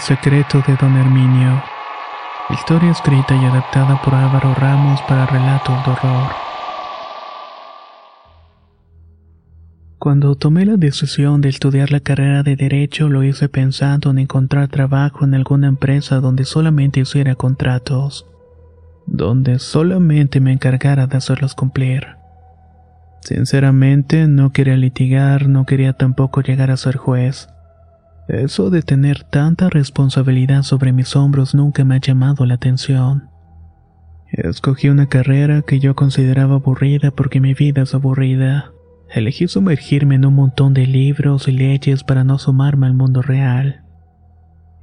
[0.00, 1.62] Secreto de Don Herminio.
[2.48, 6.30] Historia escrita y adaptada por Álvaro Ramos para relatos de horror.
[9.98, 14.68] Cuando tomé la decisión de estudiar la carrera de Derecho lo hice pensando en encontrar
[14.68, 18.26] trabajo en alguna empresa donde solamente hiciera contratos,
[19.06, 22.06] donde solamente me encargara de hacerlos cumplir.
[23.20, 27.49] Sinceramente no quería litigar, no quería tampoco llegar a ser juez.
[28.30, 33.28] Eso de tener tanta responsabilidad sobre mis hombros nunca me ha llamado la atención.
[34.30, 38.70] Escogí una carrera que yo consideraba aburrida porque mi vida es aburrida.
[39.12, 43.82] Elegí sumergirme en un montón de libros y leyes para no sumarme al mundo real.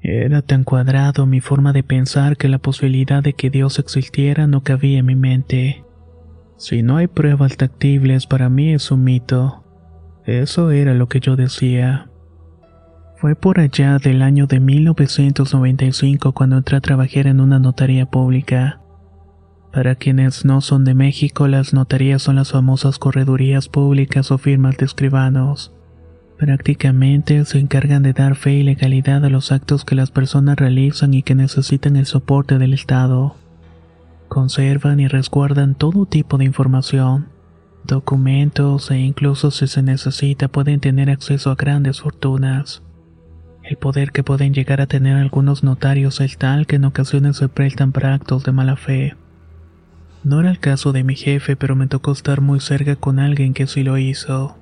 [0.02, 4.62] Era tan cuadrado mi forma de pensar que la posibilidad de que Dios existiera no
[4.62, 5.86] cabía en mi mente.
[6.58, 9.64] Si no hay pruebas tactibles para mí es un mito.
[10.26, 12.10] Eso era lo que yo decía.
[13.20, 18.80] Fue por allá del año de 1995 cuando entré a trabajar en una notaría pública.
[19.74, 24.78] Para quienes no son de México, las notarías son las famosas corredurías públicas o firmas
[24.78, 25.74] de escribanos.
[26.38, 31.16] Prácticamente se encargan de dar fe y legalidad a los actos que las personas realizan
[31.16, 33.36] y que necesitan el soporte del Estado.
[34.28, 37.30] Conservan y resguardan todo tipo de información,
[37.84, 42.84] documentos e incluso si se necesita pueden tener acceso a grandes fortunas.
[43.68, 47.50] El poder que pueden llegar a tener algunos notarios es tal que en ocasiones se
[47.50, 49.16] prestan para actos de mala fe.
[50.24, 53.54] No era el caso de mi jefe, pero me tocó estar muy cerca con alguien
[53.54, 54.56] que sí lo hizo.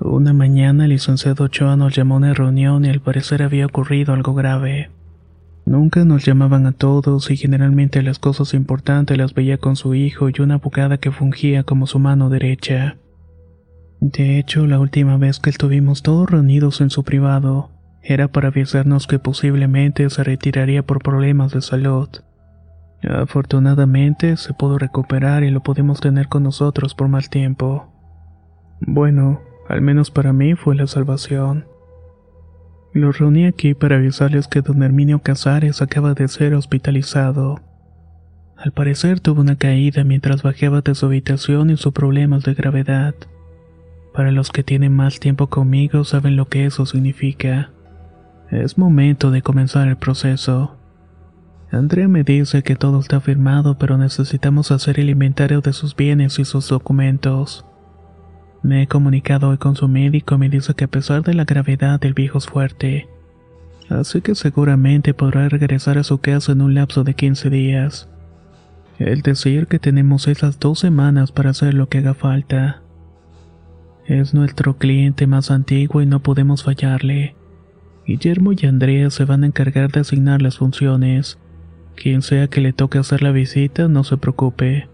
[0.00, 4.14] Una mañana el licenciado Ochoa nos llamó a una reunión y al parecer había ocurrido
[4.14, 4.90] algo grave.
[5.64, 10.28] Nunca nos llamaban a todos y generalmente las cosas importantes las veía con su hijo
[10.28, 12.96] y una abogada que fungía como su mano derecha.
[14.00, 17.70] De hecho, la última vez que estuvimos todos reunidos en su privado,
[18.02, 22.08] era para avisarnos que posiblemente se retiraría por problemas de salud.
[23.02, 27.92] Afortunadamente se pudo recuperar y lo pudimos tener con nosotros por más tiempo.
[28.80, 31.66] Bueno, al menos para mí fue la salvación.
[32.92, 37.60] Los reuní aquí para avisarles que don Herminio Casares acaba de ser hospitalizado.
[38.56, 43.14] Al parecer tuvo una caída mientras bajaba de su habitación y sus problemas de gravedad.
[44.12, 47.70] Para los que tienen más tiempo conmigo saben lo que eso significa.
[48.50, 50.76] Es momento de comenzar el proceso.
[51.70, 56.40] Andrea me dice que todo está firmado, pero necesitamos hacer el inventario de sus bienes
[56.40, 57.64] y sus documentos.
[58.62, 61.44] Me he comunicado hoy con su médico y me dice que a pesar de la
[61.44, 63.08] gravedad del viejo es fuerte.
[63.88, 68.08] Así que seguramente podrá regresar a su casa en un lapso de 15 días.
[68.98, 72.82] El decir que tenemos esas dos semanas para hacer lo que haga falta.
[74.10, 77.36] Es nuestro cliente más antiguo y no podemos fallarle.
[78.04, 81.38] Guillermo y Andrea se van a encargar de asignar las funciones.
[81.94, 84.88] Quien sea que le toque hacer la visita, no se preocupe.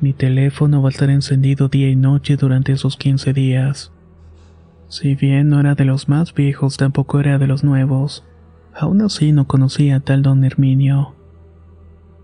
[0.00, 3.92] Mi teléfono va a estar encendido día y noche durante esos 15 días.
[4.88, 8.24] Si bien no era de los más viejos, tampoco era de los nuevos.
[8.74, 11.14] Aún así no conocía a tal don Herminio.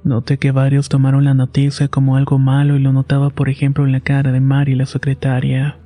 [0.02, 3.92] Noté que varios tomaron la noticia como algo malo y lo notaba por ejemplo en
[3.92, 5.79] la cara de Mari la secretaria.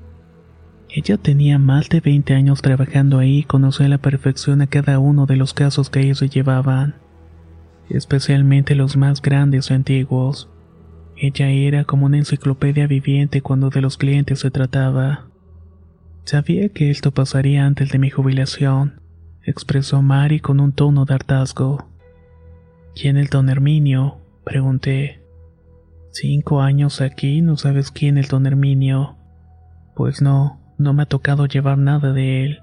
[0.96, 5.00] Ella tenía más de 20 años trabajando ahí y conocía a la perfección a cada
[5.00, 6.94] uno de los casos que ellos llevaban,
[7.90, 10.48] especialmente los más grandes y antiguos.
[11.16, 15.26] Ella era como una enciclopedia viviente cuando de los clientes se trataba.
[16.22, 19.00] Sabía que esto pasaría antes de mi jubilación,
[19.42, 21.88] expresó Mari con un tono de hartazgo.
[22.94, 24.18] ¿Quién es don Herminio?
[24.44, 25.24] pregunté.
[26.12, 29.16] Cinco años aquí, no sabes quién es don Herminio.
[29.96, 32.60] Pues no, no me ha tocado llevar nada de él.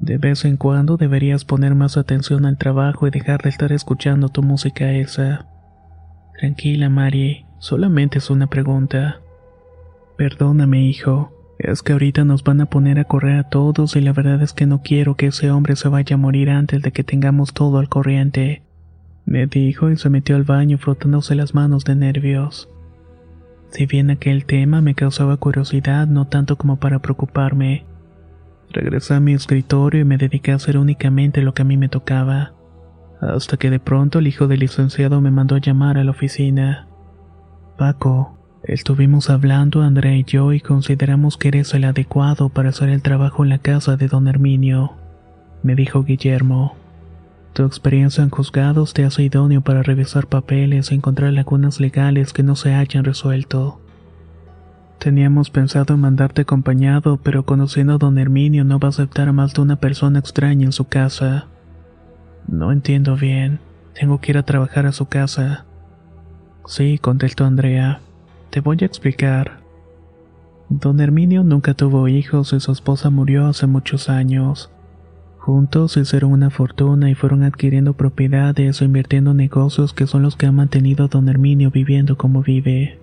[0.00, 4.28] De vez en cuando deberías poner más atención al trabajo y dejar de estar escuchando
[4.28, 5.46] tu música esa.
[6.38, 9.20] Tranquila, Mari, solamente es una pregunta.
[10.16, 14.12] Perdóname, hijo, es que ahorita nos van a poner a correr a todos y la
[14.12, 17.04] verdad es que no quiero que ese hombre se vaya a morir antes de que
[17.04, 18.62] tengamos todo al corriente.
[19.24, 22.68] Me dijo y se metió al baño frotándose las manos de nervios.
[23.72, 27.86] Si bien aquel tema me causaba curiosidad no tanto como para preocuparme,
[28.70, 31.88] regresé a mi escritorio y me dediqué a hacer únicamente lo que a mí me
[31.88, 32.52] tocaba,
[33.22, 36.86] hasta que de pronto el hijo del licenciado me mandó a llamar a la oficina.
[37.78, 43.00] Paco, estuvimos hablando Andrea y yo y consideramos que eres el adecuado para hacer el
[43.00, 44.96] trabajo en la casa de don Herminio,
[45.62, 46.76] me dijo Guillermo.
[47.52, 52.42] Tu experiencia en juzgados te hace idóneo para revisar papeles y encontrar lagunas legales que
[52.42, 53.78] no se hayan resuelto.
[54.98, 59.32] Teníamos pensado en mandarte acompañado, pero conociendo a don Herminio no va a aceptar a
[59.32, 61.46] más de una persona extraña en su casa.
[62.48, 63.58] No entiendo bien.
[63.94, 65.66] Tengo que ir a trabajar a su casa.
[66.66, 68.00] Sí, contestó Andrea.
[68.50, 69.60] Te voy a explicar.
[70.68, 74.70] Don Herminio nunca tuvo hijos y su esposa murió hace muchos años.
[75.42, 80.36] Juntos hicieron una fortuna y fueron adquiriendo propiedades o invirtiendo en negocios que son los
[80.36, 83.00] que han mantenido don Herminio viviendo como vive.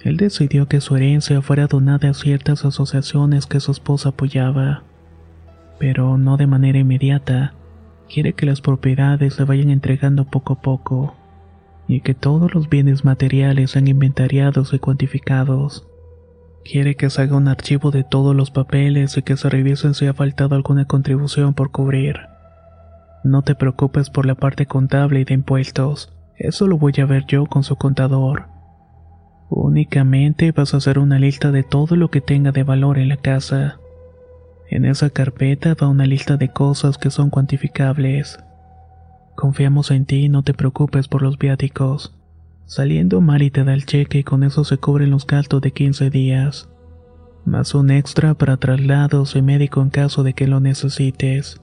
[0.00, 4.82] Él decidió que su herencia fuera donada a ciertas asociaciones que su esposa apoyaba,
[5.78, 7.54] pero no de manera inmediata.
[8.12, 11.14] Quiere que las propiedades se vayan entregando poco a poco
[11.86, 15.86] y que todos los bienes materiales sean inventariados y cuantificados.
[16.64, 20.06] Quiere que se haga un archivo de todos los papeles y que se revisen si
[20.06, 22.20] ha faltado alguna contribución por cubrir.
[23.24, 27.24] No te preocupes por la parte contable y de impuestos, eso lo voy a ver
[27.26, 28.46] yo con su contador.
[29.48, 33.16] Únicamente vas a hacer una lista de todo lo que tenga de valor en la
[33.16, 33.78] casa.
[34.70, 38.38] En esa carpeta va una lista de cosas que son cuantificables.
[39.36, 42.14] Confiamos en ti y no te preocupes por los viáticos.
[42.66, 46.10] Saliendo, Mari te da el cheque y con eso se cubren los gastos de 15
[46.10, 46.68] días.
[47.44, 51.60] Más un extra para traslados y médico en caso de que lo necesites.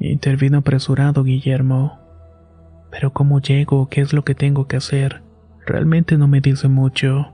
[0.00, 1.98] Intervino apresurado Guillermo.
[2.90, 3.88] Pero ¿cómo llego?
[3.88, 5.22] ¿Qué es lo que tengo que hacer?
[5.66, 7.32] Realmente no me dice mucho.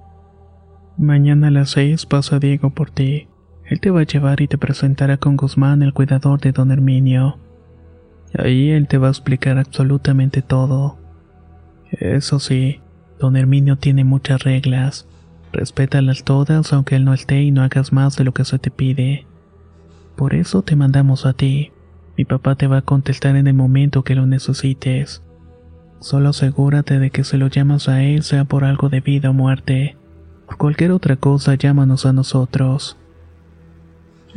[0.98, 3.28] Mañana a las seis pasa Diego por ti.
[3.64, 7.38] Él te va a llevar y te presentará con Guzmán, el cuidador de don Herminio.
[8.38, 10.98] Ahí él te va a explicar absolutamente todo.
[11.90, 12.80] Eso sí,
[13.20, 15.06] Don Herminio tiene muchas reglas.
[15.52, 18.70] Respétalas todas aunque él no esté y no hagas más de lo que se te
[18.70, 19.26] pide.
[20.16, 21.70] Por eso te mandamos a ti.
[22.16, 25.22] Mi papá te va a contestar en el momento que lo necesites.
[26.00, 29.34] Solo asegúrate de que si lo llamas a él sea por algo de vida o
[29.34, 29.96] muerte.
[30.46, 32.96] Por cualquier otra cosa llámanos a nosotros.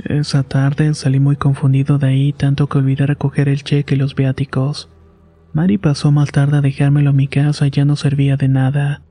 [0.05, 4.13] Esa tarde salí muy confundido de ahí tanto que olvidé recoger el cheque y los
[4.13, 4.89] viáticos.
[5.53, 9.03] Mari pasó más tarde a dejármelo a mi casa y ya no servía de nada.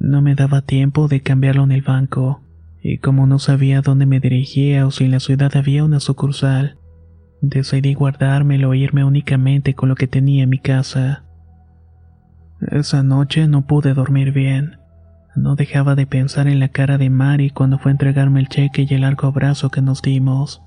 [0.00, 2.40] No me daba tiempo de cambiarlo en el banco,
[2.82, 6.78] y como no sabía dónde me dirigía o si en la ciudad había una sucursal,
[7.42, 11.24] decidí guardármelo e irme únicamente con lo que tenía en mi casa.
[12.70, 14.78] Esa noche no pude dormir bien.
[15.34, 18.86] No dejaba de pensar en la cara de Mari cuando fue a entregarme el cheque
[18.88, 20.62] y el largo abrazo que nos dimos.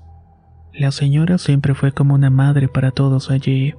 [0.72, 3.74] La señora siempre fue como una madre para todos allí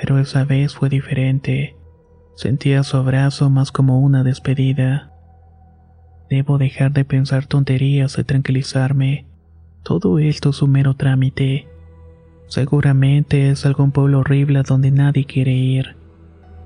[0.00, 1.76] pero esa vez fue diferente.
[2.34, 5.12] Sentía su abrazo más como una despedida.
[6.30, 9.26] Debo dejar de pensar tonterías y tranquilizarme.
[9.82, 11.68] Todo esto es un mero trámite.
[12.46, 15.96] Seguramente es algún pueblo horrible donde nadie quiere ir.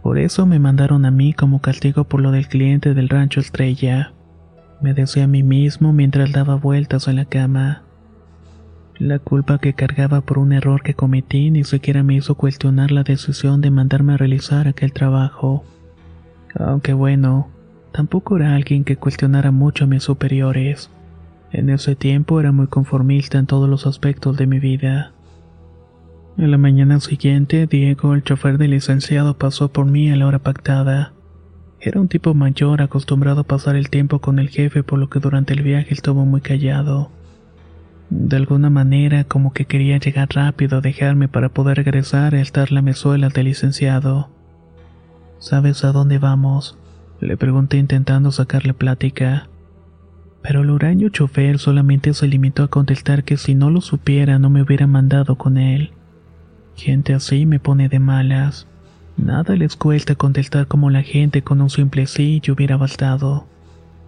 [0.02, 4.12] Por eso me mandaron a mí como castigo por lo del cliente del rancho Estrella.
[4.80, 7.82] Me decía a mí mismo mientras daba vueltas en la cama.
[8.98, 13.02] La culpa que cargaba por un error que cometí ni siquiera me hizo cuestionar la
[13.02, 15.64] decisión de mandarme a realizar aquel trabajo.
[16.54, 17.48] Aunque bueno,
[17.92, 20.90] tampoco era alguien que cuestionara mucho a mis superiores.
[21.50, 25.12] En ese tiempo era muy conformista en todos los aspectos de mi vida.
[26.38, 30.38] En la mañana siguiente, Diego, el chofer del licenciado, pasó por mí a la hora
[30.38, 31.12] pactada.
[31.80, 35.18] Era un tipo mayor acostumbrado a pasar el tiempo con el jefe, por lo que
[35.18, 37.10] durante el viaje estuvo muy callado.
[38.10, 42.70] De alguna manera como que quería llegar rápido a dejarme para poder regresar a estar
[42.70, 44.30] la mesuela del licenciado.
[45.38, 46.78] ¿Sabes a dónde vamos?
[47.20, 49.48] Le pregunté intentando sacarle plática.
[50.42, 54.50] Pero el huraño chofer solamente se limitó a contestar que si no lo supiera no
[54.50, 55.92] me hubiera mandado con él.
[56.76, 58.66] Gente así me pone de malas.
[59.16, 63.46] Nada les cuesta contestar como la gente con un simple sí y hubiera bastado.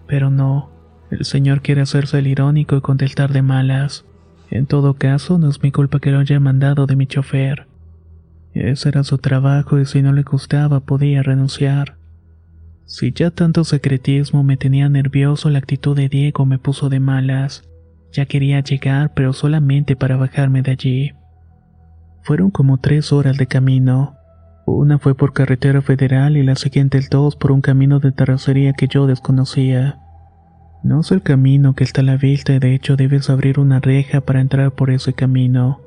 [0.05, 0.69] Pero no,
[1.09, 4.05] El señor quiere hacerse el irónico y contestar de malas.
[4.49, 7.67] En todo caso, no es mi culpa que lo haya mandado de mi chofer.
[8.53, 11.97] Ese era su trabajo y si no le gustaba podía renunciar.
[12.85, 17.63] Si ya tanto secretismo me tenía nervioso, la actitud de Diego me puso de malas.
[18.13, 21.11] Ya quería llegar, pero solamente para bajarme de allí.
[22.23, 24.15] Fueron como tres horas de camino.
[24.65, 28.73] Una fue por carretera federal y la siguiente el dos por un camino de terracería
[28.73, 29.99] que yo desconocía.
[30.83, 33.79] No es el camino que está a la vista y de hecho debes abrir una
[33.79, 35.81] reja para entrar por ese camino,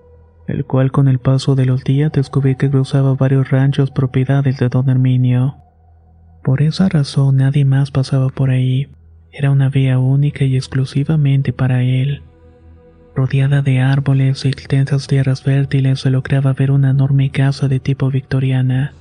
[0.47, 4.69] el cual con el paso de los días descubrí que cruzaba varios ranchos propiedades de
[4.69, 5.57] don Herminio.
[6.43, 8.89] Por esa razón nadie más pasaba por ahí.
[9.33, 12.23] Era una vía única y exclusivamente para él.
[13.15, 18.11] Rodeada de árboles y extensas tierras fértiles se lograba ver una enorme casa de tipo
[18.11, 18.95] victoriana.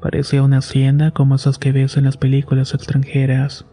[0.00, 3.66] Parecía una hacienda como esas que ves en las películas extranjeras.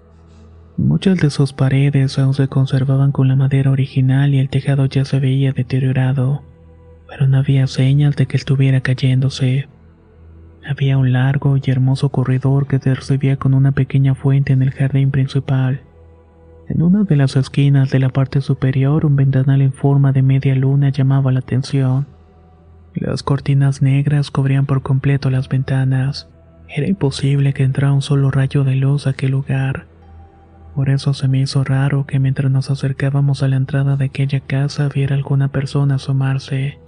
[0.79, 5.03] Muchas de sus paredes aún se conservaban con la madera original y el tejado ya
[5.03, 6.41] se veía deteriorado,
[7.05, 9.67] pero no había señal de que estuviera cayéndose.
[10.65, 14.71] Había un largo y hermoso corredor que se recibía con una pequeña fuente en el
[14.71, 15.81] jardín principal.
[16.69, 20.55] En una de las esquinas de la parte superior un ventanal en forma de media
[20.55, 22.07] luna llamaba la atención.
[22.93, 26.29] Las cortinas negras cubrían por completo las ventanas.
[26.69, 29.88] Era imposible que entrara un solo rayo de luz a aquel lugar.
[30.75, 34.39] Por eso se me hizo raro que mientras nos acercábamos a la entrada de aquella
[34.39, 36.79] casa viera alguna persona asomarse.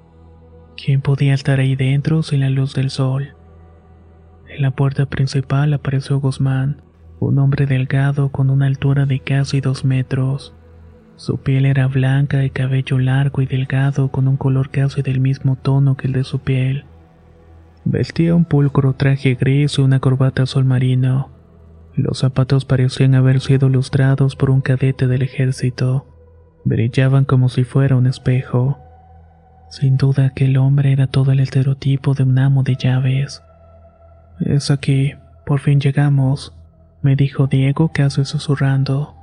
[0.77, 3.35] ¿Quién podía estar ahí dentro sin la luz del sol?
[4.47, 6.81] En la puerta principal apareció Guzmán,
[7.19, 10.53] un hombre delgado con una altura de casi dos metros.
[11.15, 15.55] Su piel era blanca y cabello largo y delgado con un color casi del mismo
[15.55, 16.85] tono que el de su piel.
[17.85, 21.29] Vestía un pulcro traje gris y una corbata azul marino.
[21.95, 26.05] Los zapatos parecían haber sido lustrados por un cadete del ejército.
[26.63, 28.77] Brillaban como si fuera un espejo.
[29.69, 33.41] Sin duda aquel hombre era todo el estereotipo de un amo de llaves.
[34.39, 35.13] Es aquí,
[35.45, 36.53] por fin llegamos,
[37.01, 39.15] me dijo Diego casi susurrando.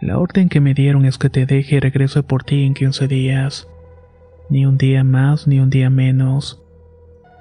[0.00, 3.08] La orden que me dieron es que te deje y regrese por ti en 15
[3.08, 3.68] días.
[4.48, 6.62] Ni un día más ni un día menos.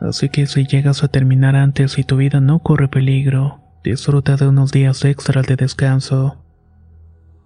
[0.01, 4.45] Así que si llegas a terminar antes y tu vida no corre peligro, Disfruta de
[4.45, 6.35] unos días extras de descanso.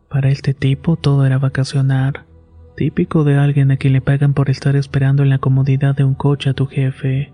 [0.10, 2.26] Para este tipo todo era vacacionar,
[2.76, 6.16] típico de alguien a quien le pagan por estar esperando en la comodidad de un
[6.16, 7.32] coche a tu jefe.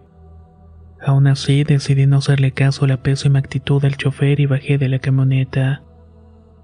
[1.02, 4.90] Aún así decidí no hacerle caso a la pésima actitud del chofer y bajé de
[4.90, 5.84] la camioneta.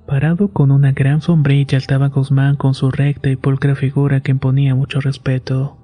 [0.06, 4.76] Parado con una gran sombrilla estaba Guzmán con su recta y pulcra figura que imponía
[4.76, 5.78] mucho respeto.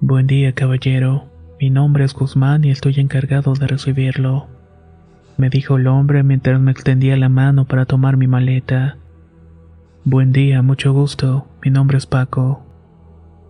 [0.00, 1.30] Buen día, caballero.
[1.60, 4.61] Mi nombre es Guzmán y estoy encargado de recibirlo
[5.36, 8.96] me dijo el hombre mientras me extendía la mano para tomar mi maleta.
[10.04, 11.46] Buen día, mucho gusto.
[11.64, 12.64] Mi nombre es Paco.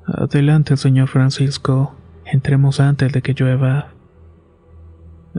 [0.06, 1.94] Adelante, señor Francisco.
[2.26, 3.88] Entremos antes de que llueva.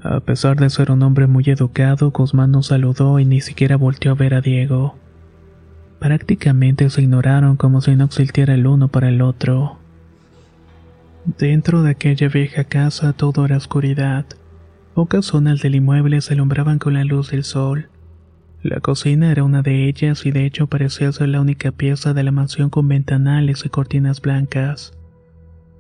[0.02, 4.12] A pesar de ser un hombre muy educado, Guzmán nos saludó y ni siquiera volteó
[4.12, 4.96] a ver a Diego.
[6.00, 9.78] Prácticamente se ignoraron como si no existiera el uno para el otro.
[11.26, 14.26] Dentro de aquella vieja casa todo era oscuridad.
[14.94, 17.90] Pocas zonas del inmueble se alumbraban con la luz del sol.
[18.62, 22.22] La cocina era una de ellas y de hecho parecía ser la única pieza de
[22.22, 24.94] la mansión con ventanales y cortinas blancas.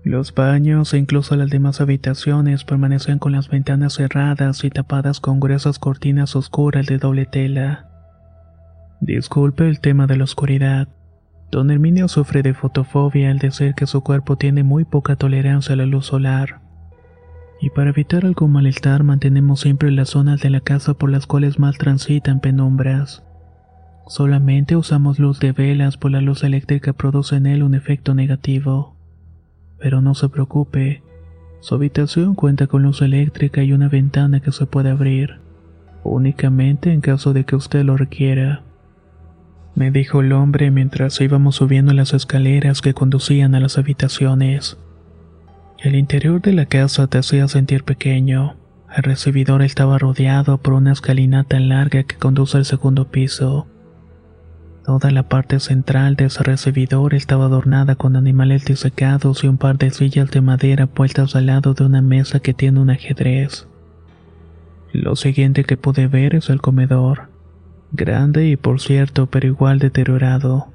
[0.03, 5.39] Los baños e incluso las demás habitaciones permanecían con las ventanas cerradas y tapadas con
[5.39, 7.88] gruesas cortinas oscuras de doble tela.
[9.00, 10.88] Disculpe el tema de la oscuridad.
[11.51, 15.77] Don Herminio sufre de fotofobia al decir que su cuerpo tiene muy poca tolerancia a
[15.77, 16.62] la luz solar
[17.63, 21.60] y para evitar algún malestar mantenemos siempre las zonas de la casa por las cuales
[21.60, 23.24] más transitan penumbras.
[24.05, 28.98] Solamente usamos luz de velas pues la luz eléctrica produce en él un efecto negativo.
[29.79, 31.03] Pero no se preocupe,
[31.62, 35.39] su habitación cuenta con luz eléctrica y una ventana que se puede abrir,
[36.03, 38.63] únicamente en caso de que usted lo requiera.
[39.74, 44.77] Me dijo el hombre mientras íbamos subiendo las escaleras que conducían a las habitaciones.
[45.84, 48.56] El interior de la casa te hacía sentir pequeño.
[48.96, 53.68] El recibidor estaba rodeado por una escalinata larga que conduce al segundo piso.
[54.86, 59.78] Toda la parte central de ese recibidor estaba adornada con animales disecados y un par
[59.78, 63.68] de sillas de madera puestas al lado de una mesa que tiene un ajedrez.
[64.94, 67.28] Lo siguiente que pude ver es el comedor,
[67.92, 70.73] grande y por cierto, pero igual deteriorado.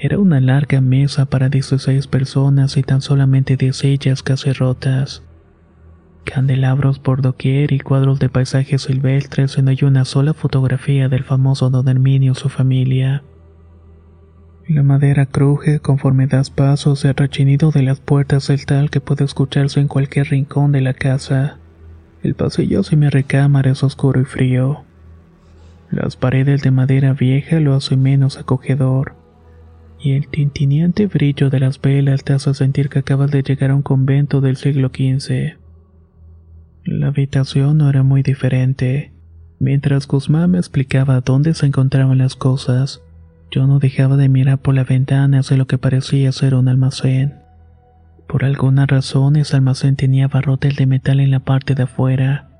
[0.00, 5.24] Era una larga mesa para 16 personas y tan solamente 10 sillas casi rotas.
[6.22, 11.24] Candelabros por doquier y cuadros de paisajes silvestres y no hay una sola fotografía del
[11.24, 13.24] famoso don Herminio y su familia.
[14.68, 19.00] La madera cruje conforme das pasos y el rechinido de las puertas es tal que
[19.00, 21.56] puede escucharse en cualquier rincón de la casa.
[22.22, 24.84] El pasillo hacia mi recámara es oscuro y frío.
[25.90, 29.14] Las paredes de madera vieja lo hacen menos acogedor,
[30.00, 33.74] y el tintineante brillo de las velas te hace sentir que acabas de llegar a
[33.74, 35.58] un convento del siglo XV.
[36.84, 39.12] La habitación no era muy diferente.
[39.58, 43.02] Mientras Guzmán me explicaba dónde se encontraban las cosas,
[43.50, 47.42] yo no dejaba de mirar por la ventana hacia lo que parecía ser un almacén.
[48.28, 52.50] Por alguna razón ese almacén tenía barrotes de metal en la parte de afuera,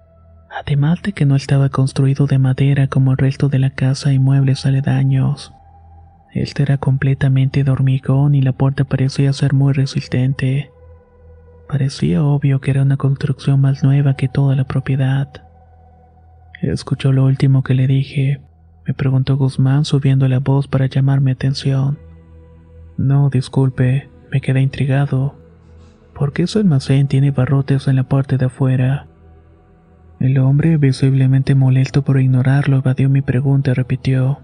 [0.51, 4.19] además de que no estaba construido de madera como el resto de la casa y
[4.19, 5.53] muebles aledaños.
[6.39, 10.71] Este era completamente de hormigón y la puerta parecía ser muy resistente.
[11.69, 15.29] Parecía obvio que era una construcción más nueva que toda la propiedad.
[16.63, 18.41] Escuchó lo último que le dije,
[18.87, 21.99] me preguntó Guzmán subiendo la voz para llamar mi atención.
[22.97, 25.35] No, disculpe, me quedé intrigado.
[26.15, 29.09] ¿Por qué su almacén tiene barrotes en la parte de afuera?
[30.21, 34.39] El hombre, visiblemente molesto por ignorarlo, evadió mi pregunta y repitió.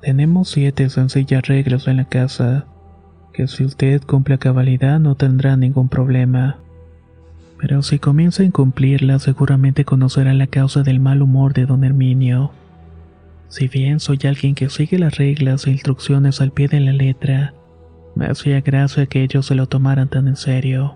[0.00, 2.66] Tenemos siete sencillas reglas en la casa,
[3.32, 6.58] que si usted cumple a cabalidad no tendrá ningún problema.
[7.58, 12.52] Pero si comienza a incumplirlas seguramente conocerá la causa del mal humor de don Herminio.
[13.48, 17.54] Si bien soy alguien que sigue las reglas e instrucciones al pie de la letra,
[18.14, 20.94] me hacía gracia que ellos se lo tomaran tan en serio.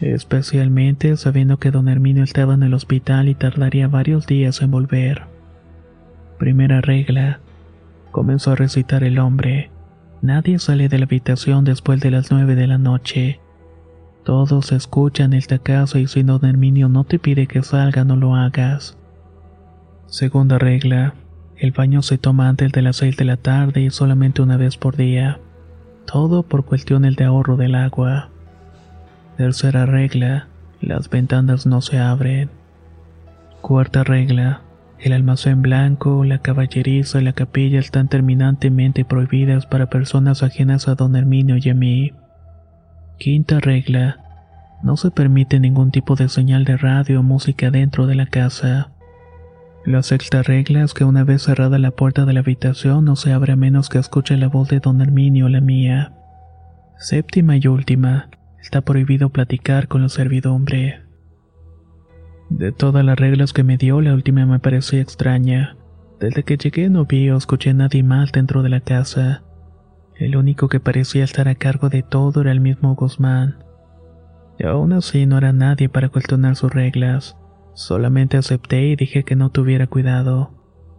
[0.00, 5.22] Especialmente sabiendo que don Herminio estaba en el hospital y tardaría varios días en volver.
[6.38, 7.40] Primera regla.
[8.12, 9.70] Comenzó a recitar el hombre.
[10.20, 13.40] Nadie sale de la habitación después de las nueve de la noche.
[14.22, 18.36] Todos escuchan esta casa y si don Herminio no te pide que salga no lo
[18.36, 18.96] hagas.
[20.06, 21.14] Segunda regla.
[21.56, 24.76] El baño se toma antes de las 6 de la tarde y solamente una vez
[24.76, 25.40] por día.
[26.06, 28.28] Todo por cuestiones de ahorro del agua.
[29.38, 30.48] Tercera regla.
[30.80, 32.50] Las ventanas no se abren.
[33.60, 34.60] Cuarta regla.
[35.02, 40.94] El almacén blanco, la caballeriza y la capilla están terminantemente prohibidas para personas ajenas a
[40.94, 42.12] don Herminio y a mí.
[43.18, 44.20] Quinta regla.
[44.84, 48.92] No se permite ningún tipo de señal de radio o música dentro de la casa.
[49.84, 53.32] La sexta regla es que una vez cerrada la puerta de la habitación no se
[53.32, 56.12] abre a menos que escuche la voz de don Herminio o la mía.
[56.96, 58.28] Séptima y última,
[58.60, 61.00] está prohibido platicar con la servidumbre.
[62.58, 65.76] De todas las reglas que me dio, la última me parecía extraña.
[66.20, 69.42] Desde que llegué no vi o escuché a nadie más dentro de la casa.
[70.16, 73.64] El único que parecía estar a cargo de todo era el mismo Guzmán.
[74.58, 77.36] Y aún así no era nadie para cuestionar sus reglas.
[77.72, 80.50] Solamente acepté y dije que no tuviera cuidado,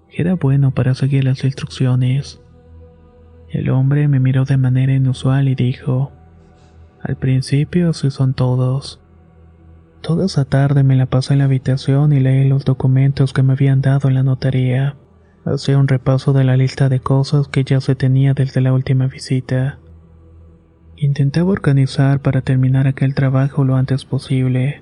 [0.09, 2.41] era bueno para seguir las instrucciones.
[3.49, 6.11] El hombre me miró de manera inusual y dijo,
[6.99, 9.02] al principio así son todos.
[10.03, 13.53] Toda esa tarde me la pasé en la habitación y leí los documentos que me
[13.53, 14.97] habían dado en la notaría.
[15.45, 19.07] Hacía un repaso de la lista de cosas que ya se tenía desde la última
[19.07, 19.79] visita.
[20.97, 24.81] Intentaba organizar para terminar aquel trabajo lo antes posible.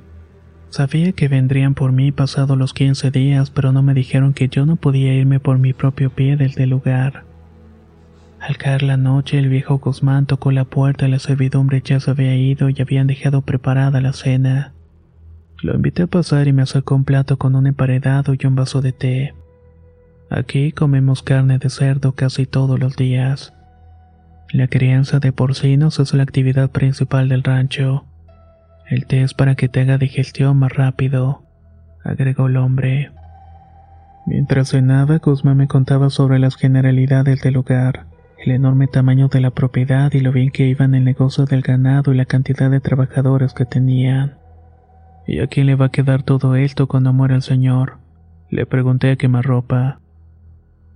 [0.69, 4.65] Sabía que vendrían por mí pasados los 15 días, pero no me dijeron que yo
[4.65, 7.25] no podía irme por mi propio pie desde el lugar.
[8.39, 12.09] Al caer la noche, el viejo Guzmán tocó la puerta y la servidumbre ya se
[12.09, 14.73] había ido y habían dejado preparada la cena.
[15.61, 18.81] Lo invité a pasar y me acercó un plato con un emparedado y un vaso
[18.81, 19.35] de té.
[20.29, 23.53] Aquí comemos carne de cerdo casi todos los días.
[24.51, 28.05] La crianza de porcinos es la actividad principal del rancho.
[28.89, 31.43] El té es para que te haga digestión más rápido,
[32.03, 33.11] agregó el hombre.
[34.25, 38.07] Mientras cenaba, Guzmán me contaba sobre las generalidades del lugar,
[38.43, 42.13] el enorme tamaño de la propiedad y lo bien que iban el negocio del ganado
[42.13, 44.40] y la cantidad de trabajadores que tenían.
[45.27, 47.97] ¿Y a quién le va a quedar todo esto cuando muera el señor?
[48.49, 49.99] Le pregunté a quemarropa.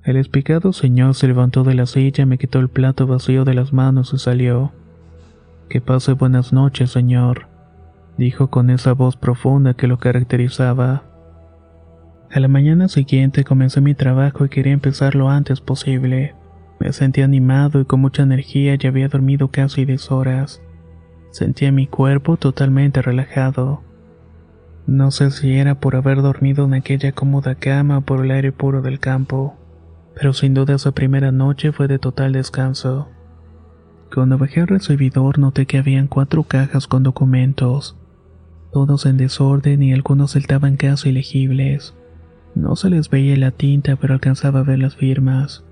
[0.04, 3.74] El espicado señor se levantó de la silla, me quitó el plato vacío de las
[3.74, 4.72] manos y salió.
[5.70, 7.48] Que pase buenas noches, señor
[8.18, 11.04] dijo con esa voz profunda que lo caracterizaba.
[12.32, 16.36] A la mañana siguiente comencé mi trabajo y quería empezar lo antes posible.
[16.80, 20.62] Me sentía animado y con mucha energía y había dormido casi 10 horas.
[21.32, 23.82] Sentía mi cuerpo totalmente relajado.
[24.88, 28.84] No sé si era por haber dormido en aquella cómoda cama por el aire puro
[28.84, 29.56] del campo,
[30.16, 33.10] pero sin duda esa primera noche fue de total descanso.
[34.14, 37.98] Cuando bajé al recibidor noté que habían cuatro cajas con documentos.
[38.72, 41.96] todos en desorden y algunos estaban casi ilegibles.
[42.56, 45.64] No se les veía la tinta, pero alcanzaba a ver las firmas.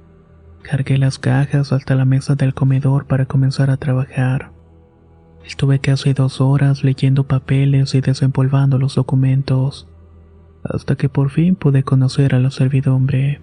[0.64, 4.53] Cargué las cajas hasta la mesa del comedor para comenzar a trabajar.
[5.46, 9.88] Estuve casi dos horas leyendo papeles y desempolvando los documentos,
[10.64, 13.42] hasta que por fin pude conocer a la servidumbre.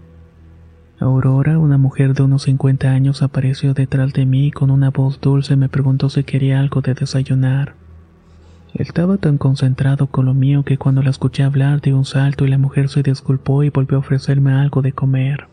[0.99, 5.55] Aurora, una mujer de unos 50 años, apareció detrás de mí con una voz dulce
[5.55, 7.75] y me preguntó si quería algo de desayunar.
[8.75, 12.51] Estaba tan concentrado con lo mío que cuando la escuché hablar de un salto y
[12.51, 15.49] la mujer se disculpó y volvió a ofrecerme algo de comer.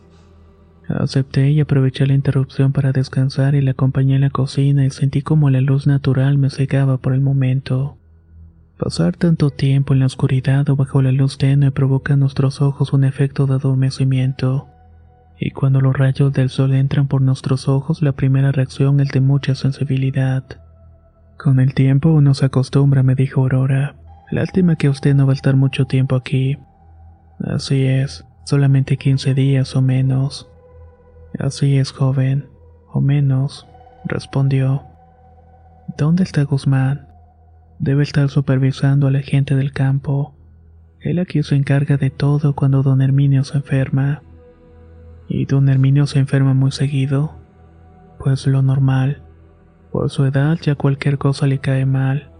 [0.88, 5.20] Acepté y aproveché la interrupción para descansar y la acompañé a la cocina y sentí
[5.20, 7.98] como la luz natural me cegaba por el momento.
[8.78, 12.92] Pasar tanto tiempo en la oscuridad o bajo la luz tenue provoca en nuestros ojos
[12.94, 14.68] un efecto de adormecimiento.
[15.38, 19.20] Y cuando los rayos del sol entran por nuestros ojos, la primera reacción es de
[19.20, 20.44] mucha sensibilidad.
[21.36, 23.94] Con el tiempo uno se acostumbra, me dijo Aurora.
[24.30, 26.56] Lástima que usted no va a estar mucho tiempo aquí.
[27.40, 30.48] Así es, solamente 15 días o menos.
[31.38, 32.48] Así es, joven,
[32.92, 33.66] o menos,
[34.04, 34.84] respondió.
[35.96, 37.08] ¿Dónde está Guzmán?
[37.78, 40.34] Debe estar supervisando a la gente del campo.
[41.00, 44.22] Él aquí se encarga de todo cuando don Herminio se enferma.
[45.28, 47.36] ¿Y don Herminio se enferma muy seguido?
[48.18, 49.22] Pues lo normal.
[49.92, 52.32] Por su edad ya cualquier cosa le cae mal.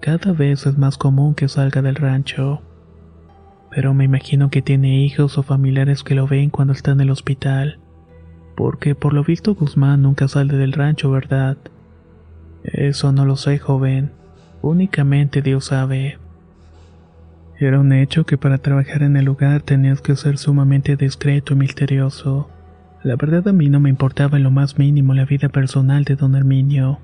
[0.00, 2.62] Cada vez es más común que salga del rancho.
[3.70, 7.10] Pero me imagino que tiene hijos o familiares que lo ven cuando está en el
[7.10, 7.78] hospital.
[8.54, 11.56] Porque por lo visto Guzmán nunca sale del rancho, ¿verdad?
[12.64, 14.12] Eso no lo sé, joven.
[14.60, 16.18] Únicamente Dios sabe.
[17.58, 21.56] Era un hecho que para trabajar en el lugar tenías que ser sumamente discreto y
[21.56, 22.48] misterioso.
[23.02, 26.16] La verdad a mí no me importaba en lo más mínimo la vida personal de
[26.16, 27.00] don Herminio.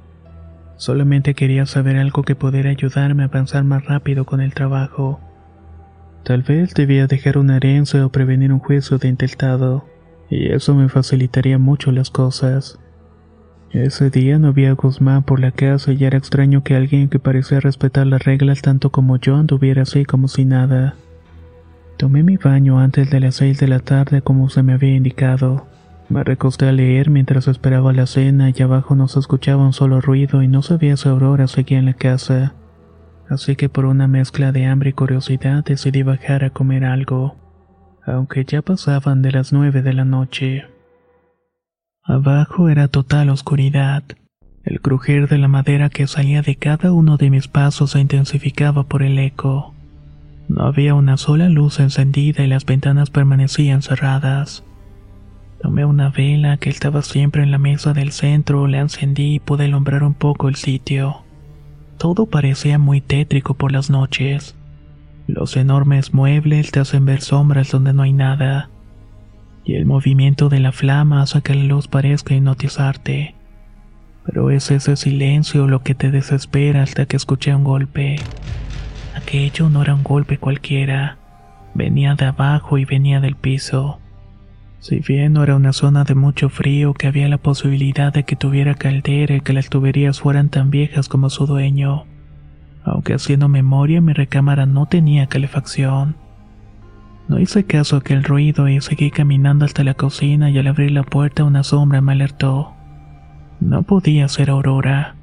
[0.77, 5.19] Solamente quería saber algo que pudiera ayudarme a avanzar más rápido con el trabajo.
[6.25, 9.85] Tal vez debía dejar una herencia o prevenir un juicio de intestado
[10.31, 12.79] y eso me facilitaría mucho las cosas.
[13.71, 17.61] Ese día no había Guzmán por la casa y era extraño que alguien que parecía
[17.61, 20.95] respetar las reglas tanto como yo anduviera así como si nada.
[21.99, 25.67] Tomé mi baño antes de las seis de la tarde como se me había indicado.
[26.09, 30.01] Me recosté a leer mientras esperaba la cena y abajo no se escuchaba un solo
[30.01, 32.55] ruido y no sabía si Aurora seguía en la casa.
[33.29, 37.37] Así que por una mezcla de hambre y curiosidad decidí bajar a comer algo
[38.09, 40.67] aunque ya pasaban de las nueve de la noche.
[42.03, 44.03] Abajo era total oscuridad.
[44.65, 48.85] El crujir de la madera que salía de cada uno de mis pasos se intensificaba
[48.85, 49.75] por el eco.
[50.49, 54.65] No había una sola luz encendida y las ventanas permanecían cerradas.
[55.61, 59.65] Tomé una vela que estaba siempre en la mesa del centro, la encendí y pude
[59.65, 61.23] alumbrar un poco el sitio.
[61.99, 64.55] Todo parecía muy tétrico por las noches.
[65.29, 68.71] Los enormes muebles te hacen ver sombras donde no hay nada.
[69.63, 73.35] Y el movimiento de la flama hace que la luz parezca hipnotizarte.
[74.25, 78.17] Pero es ese silencio lo que te desespera hasta que escuché un golpe.
[79.15, 81.19] Aquello no era un golpe cualquiera.
[81.75, 83.99] Venía de abajo y venía del piso.
[84.81, 88.35] Si bien no era una zona de mucho frío, que había la posibilidad de que
[88.35, 92.07] tuviera caldera y que las tuberías fueran tan viejas como su dueño
[92.91, 96.17] aunque haciendo memoria mi recámara no tenía calefacción.
[97.29, 100.93] No hice caso a aquel ruido y seguí caminando hasta la cocina y al abrir
[100.93, 102.73] la puerta una sombra me alertó.
[103.61, 105.17] No podía ser Aurora.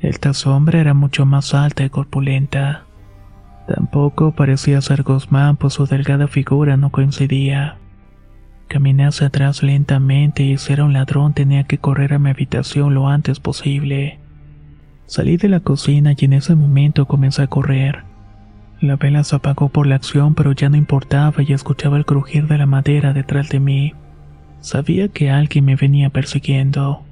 [0.00, 2.84] Esta sombra era mucho más alta y corpulenta.
[3.66, 7.76] Tampoco parecía ser Guzmán, pues su delgada figura no coincidía.
[8.68, 12.94] Caminé hacia atrás lentamente y si era un ladrón tenía que correr a mi habitación
[12.94, 14.19] lo antes posible.
[15.10, 18.04] Salí de la cocina y en ese momento comencé a correr.
[18.80, 22.46] La vela se apagó por la acción, pero ya no importaba y escuchaba el crujir
[22.46, 23.92] de la madera detrás de mí.
[24.60, 27.02] Sabía que alguien me venía persiguiendo.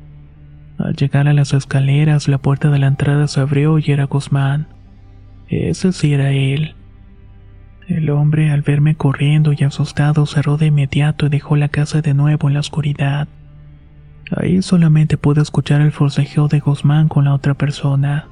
[0.78, 4.68] Al llegar a las escaleras, la puerta de la entrada se abrió y era Guzmán.
[5.48, 6.76] Ese sí era él.
[7.88, 12.14] El hombre, al verme corriendo y asustado, cerró de inmediato y dejó la casa de
[12.14, 13.26] nuevo en la oscuridad.
[14.36, 18.28] Ahí solamente pude escuchar el forcejeo de Guzmán con la otra persona.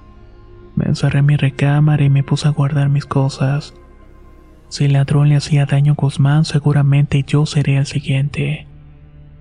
[0.75, 3.75] Me encerré en mi recámara y me puse a guardar mis cosas.
[4.69, 8.67] Si el ladrón le hacía daño a Guzmán, seguramente yo seré el siguiente.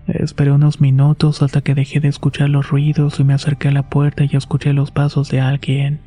[0.08, 3.90] Esperé unos minutos hasta que dejé de escuchar los ruidos y me acerqué a la
[3.90, 6.00] puerta y escuché los pasos de alguien.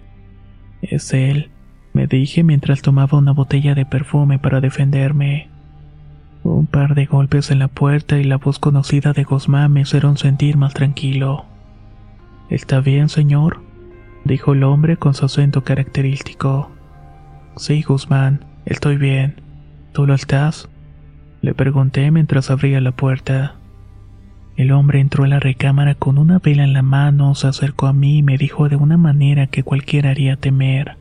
[0.80, 1.50] Es él,
[1.92, 5.48] me dije mientras tomaba una botella de perfume para defenderme.
[6.48, 10.16] Un par de golpes en la puerta y la voz conocida de Guzmán me hicieron
[10.16, 11.44] sentir más tranquilo.
[12.48, 13.60] ¿Está bien, señor?
[14.24, 16.70] dijo el hombre con su acento característico.
[17.56, 19.42] Sí, Guzmán, estoy bien.
[19.92, 20.70] ¿Tú lo estás?
[21.42, 23.56] Le pregunté mientras abría la puerta.
[24.56, 27.92] El hombre entró a la recámara con una vela en la mano, se acercó a
[27.92, 30.96] mí y me dijo de una manera que cualquiera haría temer.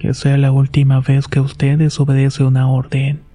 [0.00, 3.29] Que sea la última vez que usted desobedece una orden.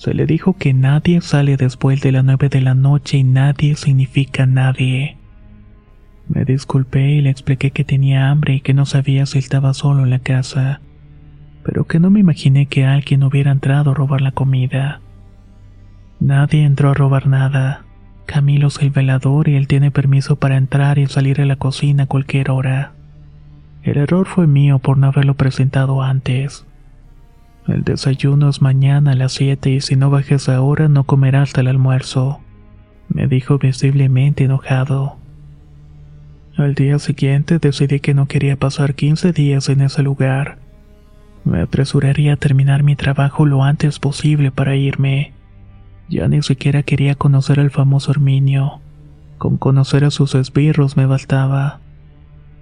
[0.00, 3.76] Se le dijo que nadie sale después de las nueve de la noche y nadie
[3.76, 5.18] significa nadie.
[6.26, 10.04] Me disculpé y le expliqué que tenía hambre y que no sabía si estaba solo
[10.04, 10.80] en la casa,
[11.62, 15.02] pero que no me imaginé que alguien hubiera entrado a robar la comida.
[16.18, 17.84] Nadie entró a robar nada.
[18.24, 22.04] Camilo es el velador y él tiene permiso para entrar y salir a la cocina
[22.04, 22.94] a cualquier hora.
[23.82, 26.64] El error fue mío por no haberlo presentado antes.
[27.66, 31.68] El desayuno es mañana a las 7 y si no bajes ahora no comerás el
[31.68, 32.40] almuerzo,
[33.08, 35.16] me dijo visiblemente enojado.
[36.56, 40.58] Al día siguiente decidí que no quería pasar 15 días en ese lugar.
[41.44, 45.32] Me apresuraría a terminar mi trabajo lo antes posible para irme.
[46.08, 48.80] Ya ni siquiera quería conocer al famoso Herminio.
[49.38, 51.80] Con conocer a sus esbirros me bastaba.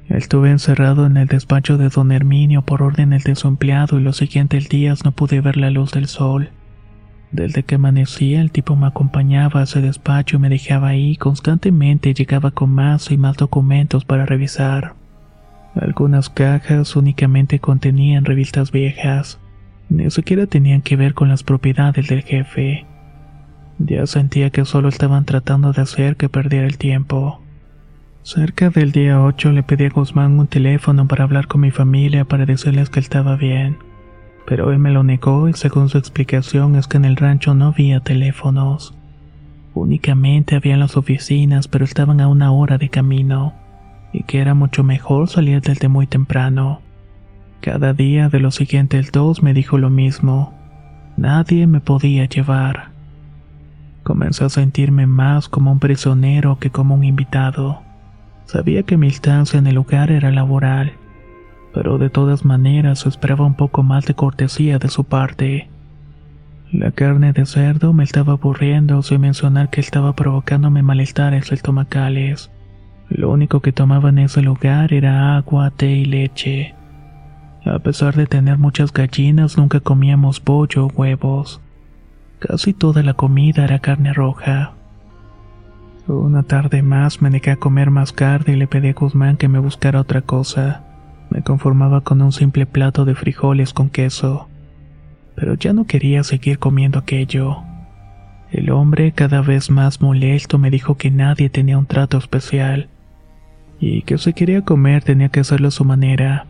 [0.08, 4.16] Estuve encerrado en el despacho de don Herminio por órdenes de su empleado y los
[4.16, 6.50] siguientes días no pude ver la luz del sol.
[7.30, 12.14] Desde que amanecía el tipo me acompañaba a ese despacho y me dejaba ahí constantemente
[12.14, 14.94] llegaba con más y más documentos para revisar.
[15.74, 19.38] Algunas cajas únicamente contenían revistas viejas,
[19.90, 22.86] ni siquiera tenían que ver con las propiedades del jefe.
[23.78, 27.42] Ya sentía que solo estaban tratando de hacer que perdiera el tiempo.
[28.30, 32.26] Cerca del día 8 le pedí a Guzmán un teléfono para hablar con mi familia
[32.26, 33.78] para decirles que estaba bien.
[34.44, 37.68] Pero él me lo negó y según su explicación es que en el rancho no
[37.68, 38.94] había teléfonos.
[39.72, 43.54] Únicamente había las oficinas, pero estaban a una hora de camino,
[44.12, 46.82] y que era mucho mejor salir desde muy temprano.
[47.62, 50.52] Cada día de los siguientes dos me dijo lo mismo.
[51.16, 52.90] Nadie me podía llevar.
[54.02, 57.87] Comencé a sentirme más como un prisionero que como un invitado.
[58.48, 60.94] Sabía que mi instancia en el lugar era laboral,
[61.74, 65.68] pero de todas maneras esperaba un poco más de cortesía de su parte.
[66.72, 72.50] La carne de cerdo me estaba aburriendo sin mencionar que estaba provocándome malestares estomacales.
[73.10, 76.74] Lo único que tomaba en ese lugar era agua, té y leche.
[77.66, 81.60] A pesar de tener muchas gallinas, nunca comíamos pollo o huevos.
[82.38, 84.77] Casi toda la comida era carne roja.
[86.08, 89.46] Una tarde más me negué a comer más carne y le pedí a Guzmán que
[89.46, 90.82] me buscara otra cosa.
[91.28, 94.48] Me conformaba con un simple plato de frijoles con queso.
[95.34, 97.58] Pero ya no quería seguir comiendo aquello.
[98.50, 102.88] El hombre, cada vez más molesto, me dijo que nadie tenía un trato especial
[103.78, 106.46] y que si quería comer tenía que hacerlo a su manera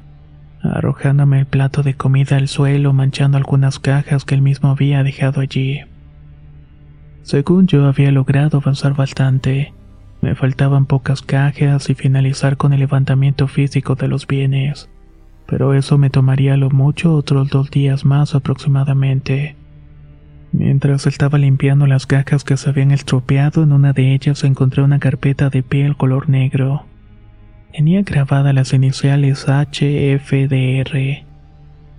[0.62, 5.40] arrojándome el plato de comida al suelo, manchando algunas cajas que él mismo había dejado
[5.40, 5.80] allí.
[7.28, 9.74] Según yo había logrado avanzar bastante,
[10.22, 14.88] me faltaban pocas cajas y finalizar con el levantamiento físico de los bienes,
[15.46, 19.56] pero eso me tomaría lo mucho otros dos días más aproximadamente.
[20.52, 24.98] Mientras estaba limpiando las cajas que se habían estropeado, en una de ellas encontré una
[24.98, 26.86] carpeta de piel color negro.
[27.74, 31.26] Tenía grabadas las iniciales HFDR.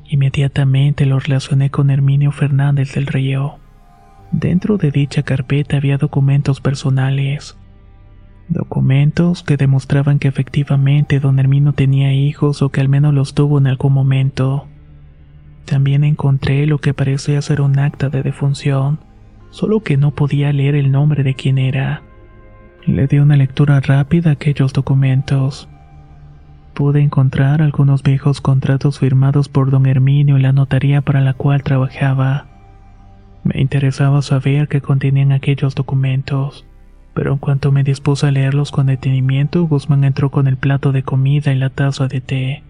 [0.10, 3.59] Inmediatamente lo relacioné con Herminio Fernández del Río.
[4.32, 7.58] Dentro de dicha carpeta había documentos personales.
[8.48, 13.58] Documentos que demostraban que efectivamente don Herminio tenía hijos o que al menos los tuvo
[13.58, 14.68] en algún momento.
[15.66, 19.00] También encontré lo que parecía ser un acta de defunción,
[19.52, 22.02] solo que no podía leer el nombre de quien era.
[22.86, 25.70] Le di una lectura rápida a aquellos documentos.
[26.74, 31.62] Pude encontrar algunos viejos contratos firmados por don Herminio en la notaría para la cual
[31.62, 32.49] trabajaba.
[33.44, 36.66] Me interesaba saber qué contenían aquellos documentos,
[37.14, 41.04] pero en cuanto me dispuse a leerlos con detenimiento, Guzmán entró con el plato de
[41.04, 42.64] comida y la taza de té.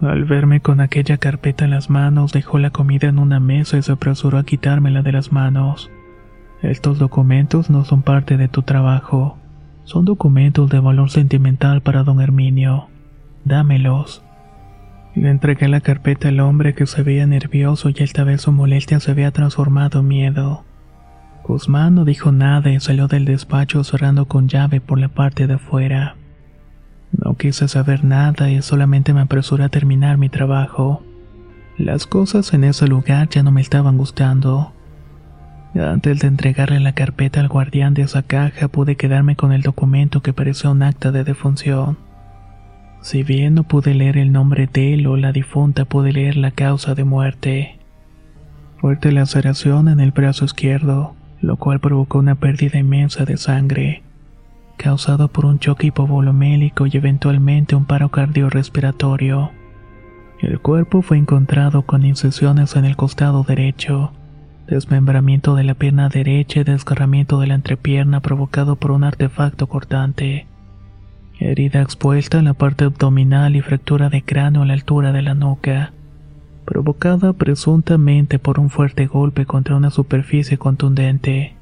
[0.00, 3.82] Al verme con aquella carpeta en las manos, dejó la comida en una mesa y
[3.82, 5.90] se apresuró a quitármela de las manos.
[6.62, 9.38] Estos documentos no son parte de tu trabajo.
[9.84, 12.88] Son documentos de valor sentimental para don Herminio.
[13.44, 14.22] Dámelos.
[15.14, 19.00] Le entregué la carpeta al hombre que se veía nervioso y esta vez su molestia
[19.00, 20.64] se había transformado en miedo.
[21.44, 25.54] Guzmán no dijo nada y salió del despacho cerrando con llave por la parte de
[25.54, 26.16] afuera.
[27.10, 31.02] No quise saber nada y solamente me apresuré a terminar mi trabajo.
[31.78, 34.72] Las cosas en ese lugar ya no me estaban gustando.
[35.74, 40.22] Antes de entregarle la carpeta al guardián de esa caja pude quedarme con el documento
[40.22, 41.96] que parecía un acta de defunción.
[43.08, 46.50] Si bien no pude leer el nombre de él o la difunta, pude leer la
[46.50, 47.78] causa de muerte.
[48.82, 54.02] Fuerte laceración en el brazo izquierdo, lo cual provocó una pérdida inmensa de sangre,
[54.76, 59.52] causado por un choque hipovolumélico y eventualmente un paro cardiorrespiratorio.
[60.42, 64.12] El cuerpo fue encontrado con incisiones en el costado derecho,
[64.66, 70.46] desmembramiento de la pierna derecha y desgarramiento de la entrepierna provocado por un artefacto cortante.
[71.38, 75.34] Herida expuesta en la parte abdominal y fractura de cráneo a la altura de la
[75.34, 75.92] nuca,
[76.64, 81.54] provocada presuntamente por un fuerte golpe contra una superficie contundente.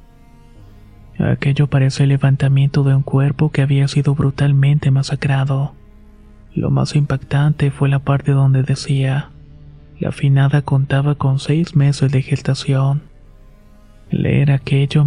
[1.19, 5.73] Aquello parece el levantamiento de un cuerpo que había sido brutalmente masacrado.
[6.53, 9.31] Lo más impactante fue la parte donde decía
[9.99, 13.01] la finada contaba con seis meses de gestación.
[14.11, 15.06] Leer aquello.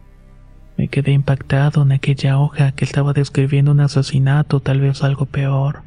[0.77, 5.81] Me quedé impactado en aquella hoja que estaba describiendo un asesinato, tal vez algo peor.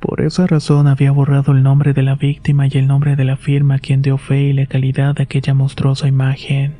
[0.00, 3.36] Por esa razón había borrado el nombre de la víctima y el nombre de la
[3.36, 6.74] firma quien dio fe y legalidad a aquella monstruosa imagen.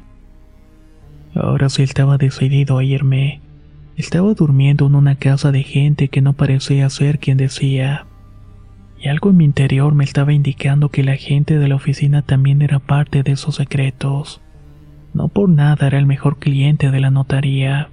[1.35, 3.41] Ahora sí estaba decidido a irme.
[3.97, 8.07] Estaba durmiendo en una casa de gente que no parecía ser quien decía
[9.03, 12.63] y algo en mi interior me estaba indicando que la gente de la oficina también
[12.63, 14.41] era parte de esos secretos.
[15.15, 17.89] No por nada era el mejor cliente de la notaría.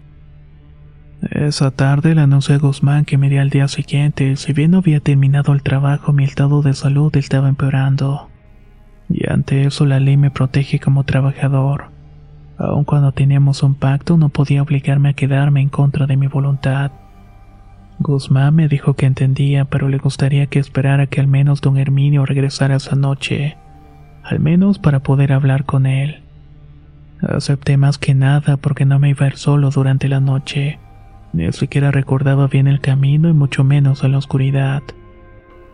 [1.21, 4.77] Esa tarde le anuncié a Guzmán que me iría al día siguiente, si bien no
[4.77, 8.29] había terminado el trabajo, mi estado de salud estaba empeorando.
[9.09, 11.91] Y ante eso la ley me protege como trabajador.
[12.57, 16.91] Aun cuando teníamos un pacto, no podía obligarme a quedarme en contra de mi voluntad.
[17.99, 22.25] Guzmán me dijo que entendía, pero le gustaría que esperara que al menos don Herminio
[22.25, 23.57] regresara esa noche,
[24.23, 26.23] al menos para poder hablar con él.
[27.21, 30.79] Acepté más que nada porque no me iba a ir solo durante la noche.
[31.33, 34.81] Ni siquiera recordaba bien el camino y mucho menos en la oscuridad.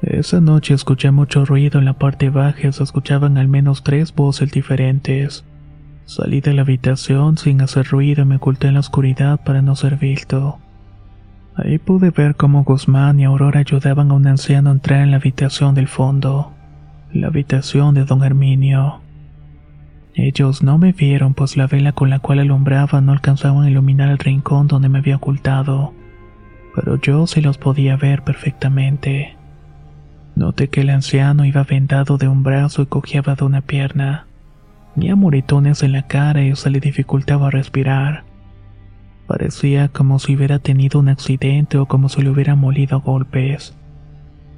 [0.01, 4.13] Esa noche escuché mucho ruido en la parte baja y se escuchaban al menos tres
[4.13, 5.45] voces diferentes.
[6.05, 9.75] Salí de la habitación sin hacer ruido y me oculté en la oscuridad para no
[9.75, 10.59] ser visto.
[11.55, 15.17] Ahí pude ver cómo Guzmán y Aurora ayudaban a un anciano a entrar en la
[15.17, 16.51] habitación del fondo,
[17.13, 19.04] la habitación de don Herminio.
[20.17, 24.09] Ellos no me vieron pues la vela con la cual alumbraba no alcanzaba a iluminar
[24.09, 25.93] el rincón donde me había ocultado,
[26.73, 29.35] pero yo sí los podía ver perfectamente.
[30.35, 34.25] Noté que el anciano iba vendado de un brazo y cojeaba de una pierna.
[34.93, 38.23] Tenía moretones en la cara y se le dificultaba respirar.
[39.27, 43.75] Parecía como si hubiera tenido un accidente o como si le hubiera molido a golpes.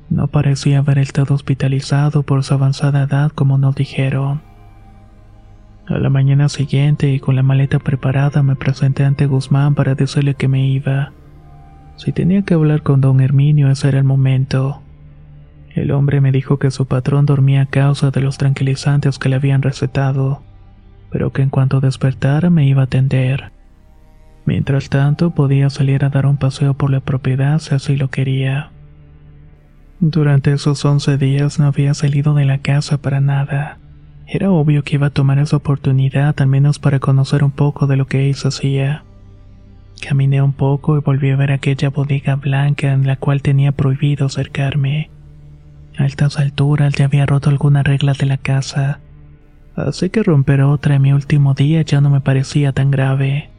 [0.10, 4.42] No parecía haber estado hospitalizado por su avanzada edad como nos dijeron.
[5.88, 10.36] A la mañana siguiente y con la maleta preparada me presenté ante Guzmán para decirle
[10.36, 11.14] que me iba.
[11.96, 14.82] Si tenía que hablar con don Herminio ese era el momento.
[15.74, 19.38] El hombre me dijo que su patrón dormía a causa de los tranquilizantes que le
[19.38, 20.42] habían recetado,
[21.10, 23.52] pero que en cuanto despertara me iba a atender.
[24.46, 28.72] Mientras tanto, podía salir a dar un paseo por la propiedad si así lo quería.
[30.02, 33.78] Durante esos once días no había salido de la casa para nada.
[34.30, 37.96] Era obvio que iba a tomar esa oportunidad al menos para conocer un poco de
[37.96, 39.06] lo que Ace hacía.
[40.06, 44.26] Caminé un poco y volví a ver aquella bodega blanca en la cual tenía prohibido
[44.26, 45.10] acercarme.
[45.98, 49.00] A estas alturas ya había roto alguna regla de la casa,
[49.76, 53.50] así que romper otra en mi último día ya no me parecía tan grave.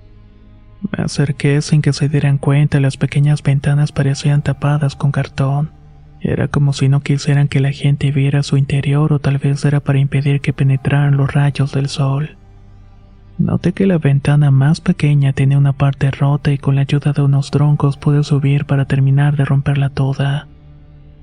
[0.93, 5.78] Me acerqué sin que se dieran cuenta, las pequeñas ventanas parecían tapadas con cartón.
[6.21, 9.81] Era como si no quisieran que la gente viera su interior o tal vez era
[9.81, 12.37] para impedir que penetraran los rayos del sol.
[13.39, 17.23] Noté que la ventana más pequeña tenía una parte rota y con la ayuda de
[17.23, 20.49] unos troncos pude subir para terminar de romperla toda.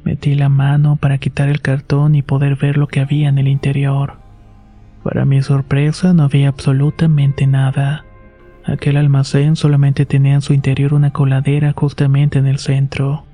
[0.05, 3.49] Metí la mano para quitar el cartón y poder ver lo que había en el
[3.49, 4.13] interior.
[5.03, 8.05] Para mi sorpresa no había absolutamente nada.
[8.65, 13.25] Aquel almacén solamente tenía en su interior una coladera justamente en el centro.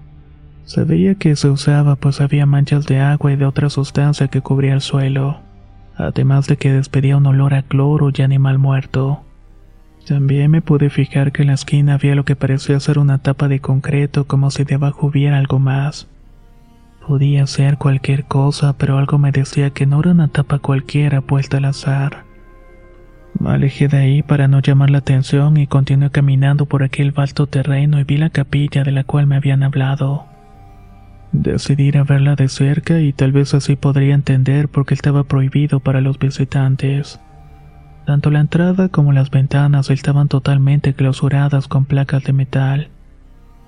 [0.65, 4.41] Se veía que se usaba pues había manchas de agua y de otra sustancia que
[4.41, 5.39] cubría el suelo,
[5.97, 9.21] además de que despedía un olor a cloro y animal muerto.
[10.07, 13.47] También me pude fijar que en la esquina había lo que parecía ser una tapa
[13.47, 16.07] de concreto como si debajo hubiera algo más.
[17.07, 21.57] Podía ser cualquier cosa, pero algo me decía que no era una tapa cualquiera puesta
[21.57, 22.23] al azar.
[23.39, 27.47] Me alejé de ahí para no llamar la atención y continué caminando por aquel vasto
[27.47, 30.30] terreno y vi la capilla de la cual me habían hablado.
[31.31, 35.23] Decidí ir a verla de cerca y tal vez así podría entender por qué estaba
[35.23, 37.19] prohibido para los visitantes.
[38.05, 42.89] Tanto la entrada como las ventanas estaban totalmente clausuradas con placas de metal,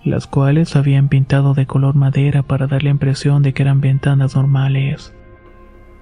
[0.03, 4.36] las cuales habían pintado de color madera para dar la impresión de que eran ventanas
[4.36, 5.14] normales.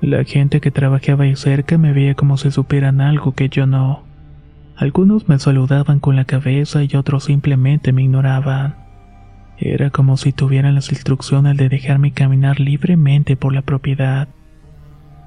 [0.01, 4.03] La gente que trabajaba ahí cerca me veía como si supieran algo que yo no.
[4.76, 8.80] Algunos me saludaban con la cabeza y otros simplemente me ignoraban.
[9.64, 14.28] Era como si tuvieran las instrucciones de dejarme caminar libremente por la propiedad.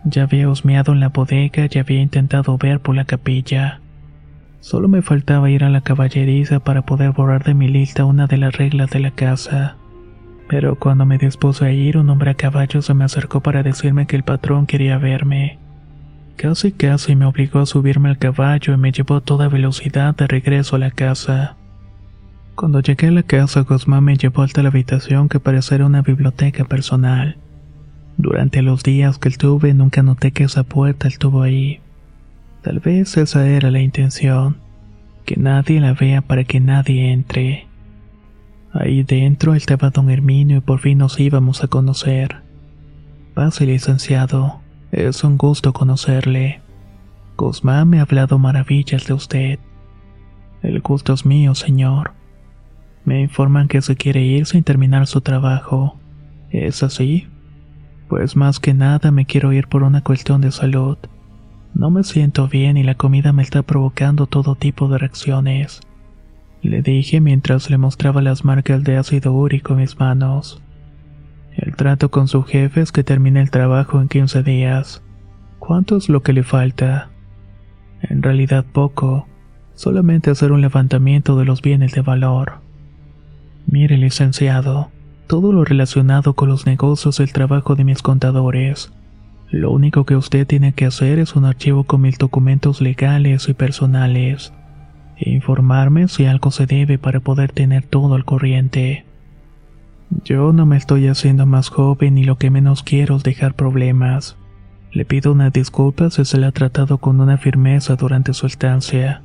[0.04, 3.80] Ya había husmeado en la bodega y había intentado ver por la capilla.
[4.58, 8.38] Solo me faltaba ir a la caballeriza para poder borrar de mi lista una de
[8.38, 9.76] las reglas de la casa.
[10.48, 14.06] Pero cuando me dispuse a ir, un hombre a caballo se me acercó para decirme
[14.06, 15.58] que el patrón quería verme.
[16.36, 20.26] Casi casi me obligó a subirme al caballo y me llevó a toda velocidad de
[20.26, 21.56] regreso a la casa.
[22.54, 26.64] Cuando llegué a la casa, Guzmán me llevó hasta la habitación que parecía una biblioteca
[26.64, 27.36] personal.
[28.16, 31.80] Durante los días que estuve nunca noté que esa puerta estuvo ahí.
[32.62, 34.58] Tal vez esa era la intención,
[35.24, 37.66] que nadie la vea para que nadie entre.
[38.72, 42.36] Ahí dentro estaba don Herminio y por fin nos íbamos a conocer.
[43.34, 44.60] Pase, licenciado,
[44.92, 46.60] es un gusto conocerle.
[47.36, 49.58] Guzmán me ha hablado maravillas de usted.
[50.62, 52.12] El gusto es mío, señor.
[53.04, 55.98] Me informan que se quiere ir sin terminar su trabajo.
[56.50, 57.28] ¿Es así?
[58.08, 60.96] Pues más que nada me quiero ir por una cuestión de salud.
[61.74, 65.80] No me siento bien y la comida me está provocando todo tipo de reacciones.
[66.62, 70.62] Le dije mientras le mostraba las marcas de ácido úrico en mis manos.
[71.52, 75.02] El trato con su jefe es que termine el trabajo en 15 días.
[75.58, 77.10] ¿Cuánto es lo que le falta?
[78.00, 79.26] En realidad poco,
[79.74, 82.63] solamente hacer un levantamiento de los bienes de valor.
[83.66, 84.90] Mire, licenciado,
[85.26, 88.92] todo lo relacionado con los negocios el trabajo de mis contadores.
[89.50, 93.54] Lo único que usted tiene que hacer es un archivo con mis documentos legales y
[93.54, 94.52] personales.
[95.16, 99.04] E informarme si algo se debe para poder tener todo al corriente.
[100.24, 104.36] Yo no me estoy haciendo más joven y lo que menos quiero es dejar problemas.
[104.92, 109.22] Le pido una disculpa si se le ha tratado con una firmeza durante su estancia.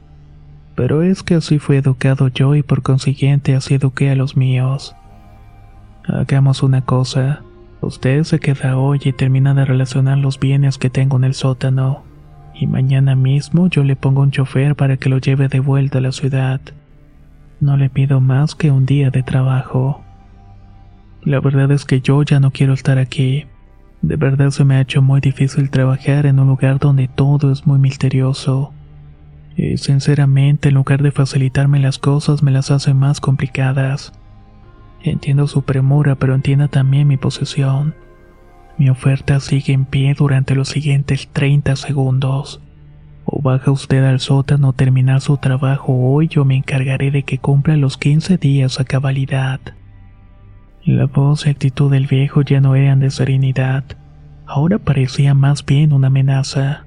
[0.80, 4.96] Pero es que así fui educado yo y por consiguiente así eduqué a los míos.
[6.08, 7.42] Hagamos una cosa.
[7.82, 12.04] Usted se queda hoy y termina de relacionar los bienes que tengo en el sótano.
[12.56, 16.02] Y mañana mismo yo le pongo un chofer para que lo lleve de vuelta a
[16.02, 16.62] la ciudad.
[17.60, 20.00] No le pido más que un día de trabajo.
[21.26, 23.48] La verdad es que yo ya no quiero estar aquí.
[24.02, 27.68] De verdad se me ha hecho muy difícil trabajar en un lugar donde todo es
[27.68, 28.72] muy misterioso.
[29.56, 34.14] Y sinceramente, en lugar de facilitarme las cosas, me las hace más complicadas.
[35.02, 37.96] Entiendo su premura, pero entienda también mi posición.
[38.78, 42.62] Mi oferta sigue en pie durante los siguientes 30 segundos.
[43.26, 47.78] O baja usted al sótano terminar su trabajo hoy, yo me encargaré de que cumpla
[47.78, 49.60] los 15 días a cabalidad.
[50.84, 53.84] La voz y actitud del viejo ya no eran de serenidad,
[54.48, 56.86] ahora parecía más bien una amenaza.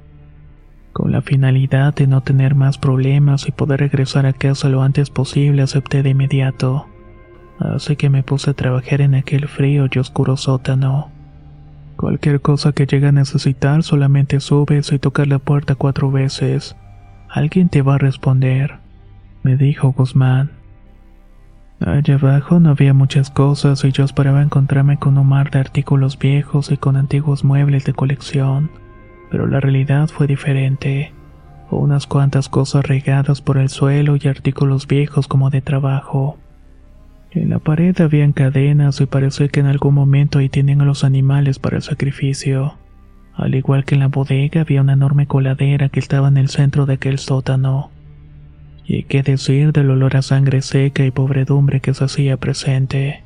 [0.92, 5.10] Con la finalidad de no tener más problemas y poder regresar a casa lo antes
[5.10, 6.86] posible, acepté de inmediato
[7.70, 11.10] así que me puse a trabajar en aquel frío y oscuro sótano.
[11.96, 16.76] Cualquier cosa que llegue a necesitar solamente subes y tocas la puerta cuatro veces.
[17.28, 18.78] Alguien te va a responder,
[19.42, 20.50] me dijo Guzmán.
[21.80, 26.18] Allá abajo no había muchas cosas y yo esperaba encontrarme con un mar de artículos
[26.18, 28.70] viejos y con antiguos muebles de colección,
[29.32, 31.10] pero la realidad fue diferente.
[31.70, 36.36] Unas cuantas cosas regadas por el suelo y artículos viejos como de trabajo.
[37.30, 41.02] En la pared habían cadenas y parecía que en algún momento ahí tenían a los
[41.02, 42.74] animales para el sacrificio.
[43.34, 46.84] Al igual que en la bodega había una enorme coladera que estaba en el centro
[46.84, 47.90] de aquel sótano.
[48.84, 53.22] Y qué decir del olor a sangre seca y pobredumbre que se hacía presente.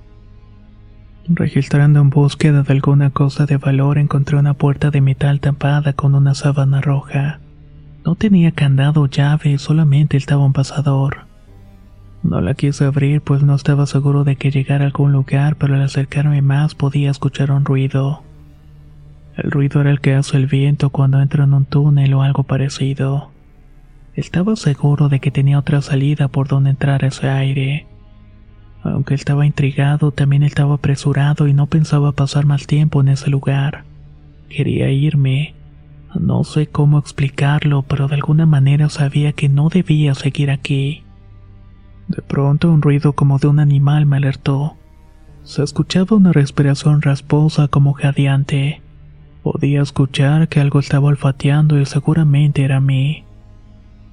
[1.28, 6.14] Registrando en búsqueda de alguna cosa de valor encontré una puerta de metal tapada con
[6.14, 7.40] una sábana roja.
[8.04, 11.26] No tenía candado o llave, solamente estaba un pasador.
[12.22, 15.74] No la quise abrir pues no estaba seguro de que llegara a algún lugar, pero
[15.74, 18.22] al acercarme más podía escuchar un ruido.
[19.36, 22.44] El ruido era el que hace el viento cuando entra en un túnel o algo
[22.44, 23.32] parecido.
[24.14, 27.86] Estaba seguro de que tenía otra salida por donde entrar ese aire.
[28.92, 33.84] Aunque estaba intrigado, también estaba apresurado y no pensaba pasar más tiempo en ese lugar.
[34.48, 35.54] Quería irme.
[36.18, 41.02] No sé cómo explicarlo, pero de alguna manera sabía que no debía seguir aquí.
[42.08, 44.76] De pronto un ruido como de un animal me alertó.
[45.42, 48.80] Se escuchaba una respiración rasposa como jadeante.
[49.42, 53.25] Podía escuchar que algo estaba olfateando y seguramente era mí.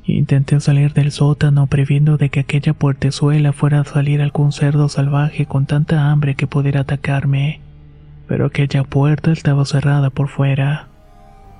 [0.05, 5.45] Intenté salir del sótano previendo de que aquella puertezuela fuera a salir algún cerdo salvaje
[5.45, 7.61] con tanta hambre que pudiera atacarme,
[8.27, 10.89] pero aquella puerta estaba cerrada por fuera.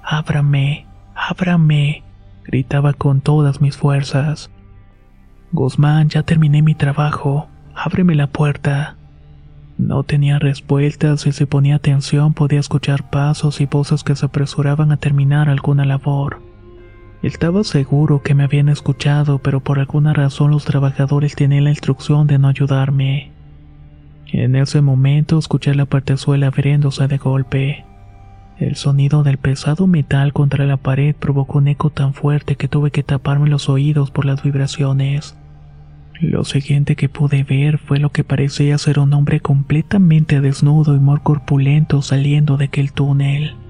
[0.04, 0.86] Ábrame,
[1.16, 2.04] ábrame,
[2.44, 4.52] gritaba con todas mis fuerzas.
[5.54, 8.98] Guzmán, ya terminé mi trabajo, ábreme la puerta.
[9.78, 14.92] No tenía respuestas y si ponía atención podía escuchar pasos y voces que se apresuraban
[14.92, 16.53] a terminar alguna labor.
[17.24, 22.28] Estaba seguro que me habían escuchado, pero por alguna razón los trabajadores tenían la instrucción
[22.28, 23.32] de no ayudarme.
[24.28, 27.86] En ese momento escuché la partezuela abriéndose de golpe.
[28.60, 32.92] El sonido del pesado metal contra la pared provocó un eco tan fuerte que tuve
[32.92, 35.38] que taparme los oídos por las vibraciones.
[36.20, 41.00] Lo siguiente que pude ver fue lo que parecía ser un hombre completamente desnudo y
[41.00, 43.63] muy corpulento saliendo de aquel túnel.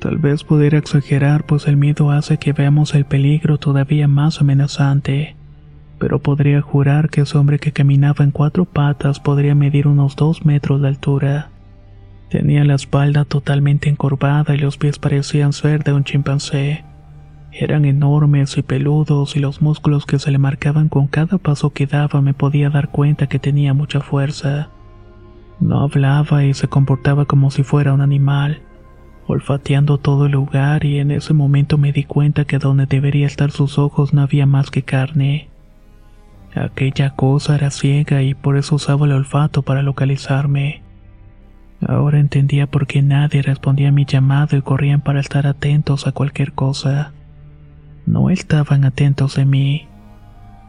[0.00, 5.36] Tal vez pudiera exagerar, pues el miedo hace que veamos el peligro todavía más amenazante.
[5.98, 10.46] Pero podría jurar que ese hombre que caminaba en cuatro patas podría medir unos dos
[10.46, 11.50] metros de altura.
[12.30, 16.82] Tenía la espalda totalmente encorvada y los pies parecían ser de un chimpancé.
[17.52, 21.86] Eran enormes y peludos y los músculos que se le marcaban con cada paso que
[21.86, 24.70] daba me podía dar cuenta que tenía mucha fuerza.
[25.58, 28.62] No hablaba y se comportaba como si fuera un animal
[29.30, 33.50] olfateando todo el lugar y en ese momento me di cuenta que donde debería estar
[33.50, 35.48] sus ojos no había más que carne.
[36.54, 40.82] Aquella cosa era ciega y por eso usaba el olfato para localizarme.
[41.86, 46.12] Ahora entendía por qué nadie respondía a mi llamado y corrían para estar atentos a
[46.12, 47.12] cualquier cosa.
[48.06, 49.86] No estaban atentos de mí.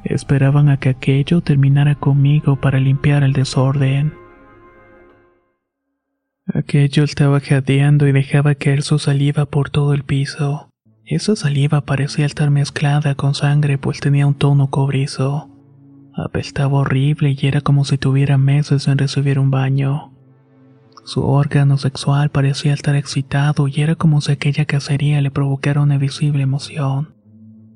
[0.03, 4.20] Esperaban a que aquello terminara conmigo para limpiar el desorden.
[6.47, 10.69] Aquello estaba jadeando y dejaba caer su saliva por todo el piso.
[11.05, 15.49] Esa saliva parecía estar mezclada con sangre pues tenía un tono cobrizo.
[16.15, 20.13] Apestaba horrible y era como si tuviera meses en recibir un baño.
[21.05, 25.97] Su órgano sexual parecía estar excitado y era como si aquella cacería le provocara una
[25.97, 27.13] visible emoción.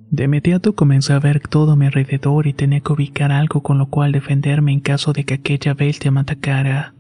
[0.09, 3.77] De inmediato comencé a ver todo a mi alrededor y tenía que ubicar algo con
[3.77, 6.95] lo cual defenderme en caso de que aquella bestia me atacara.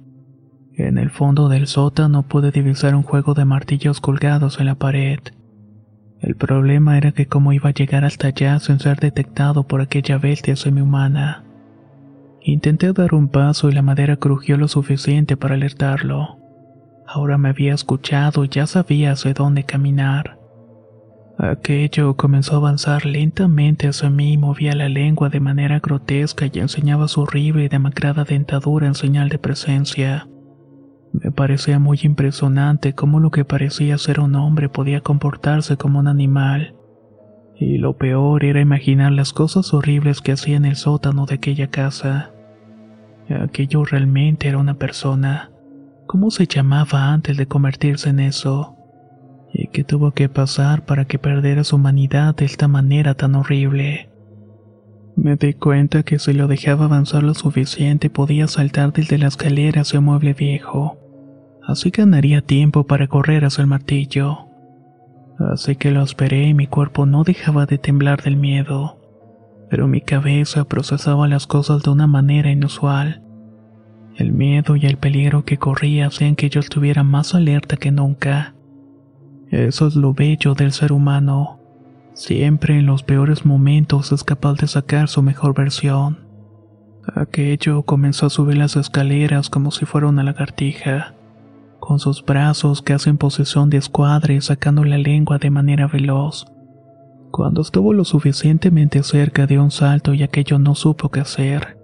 [0.77, 5.19] En el fondo del sótano pude divisar un juego de martillos colgados en la pared.
[6.19, 10.17] El problema era que cómo iba a llegar hasta allá sin ser detectado por aquella
[10.17, 11.45] bestia semihumana.
[12.41, 16.39] Intenté dar un paso y la madera crujió lo suficiente para alertarlo.
[17.07, 20.39] Ahora me había escuchado y ya sabía hacia dónde caminar.
[21.37, 26.59] Aquello comenzó a avanzar lentamente hacia mí y movía la lengua de manera grotesca y
[26.59, 30.27] enseñaba su horrible y demacrada dentadura en señal de presencia.
[31.21, 36.07] Me parecía muy impresionante cómo lo que parecía ser un hombre podía comportarse como un
[36.07, 36.75] animal.
[37.55, 41.67] Y lo peor era imaginar las cosas horribles que hacía en el sótano de aquella
[41.67, 42.31] casa.
[43.29, 45.51] Aquello realmente era una persona.
[46.05, 48.75] ¿Cómo se llamaba antes de convertirse en eso?
[49.53, 54.09] ¿Y qué tuvo que pasar para que perdiera su humanidad de esta manera tan horrible?
[55.15, 59.81] Me di cuenta que si lo dejaba avanzar lo suficiente podía saltar desde la escalera
[59.81, 60.99] hacia un mueble viejo
[61.67, 64.47] así ganaría tiempo para correr hacia el martillo.
[65.39, 68.99] Así que lo esperé y mi cuerpo no dejaba de temblar del miedo,
[69.69, 73.21] pero mi cabeza procesaba las cosas de una manera inusual.
[74.15, 78.55] El miedo y el peligro que corría hacían que yo estuviera más alerta que nunca.
[79.51, 81.59] Eso es lo bello del ser humano.
[82.13, 86.19] Siempre en los peores momentos es capaz de sacar su mejor versión.
[87.13, 91.13] Aquello comenzó a subir las escaleras como si fuera una lagartija
[91.85, 96.45] con sus brazos que hacen posesión de escuadra sacando la lengua de manera veloz.
[97.31, 101.77] Cuando estuvo lo suficientemente cerca de un salto y aquello no supo qué hacer.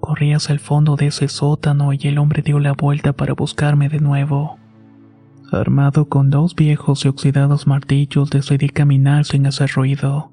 [0.00, 3.88] Corrí hacia el fondo de ese sótano y el hombre dio la vuelta para buscarme
[3.88, 4.58] de nuevo.
[5.50, 10.32] Armado con dos viejos y oxidados martillos, decidí caminar sin hacer ruido.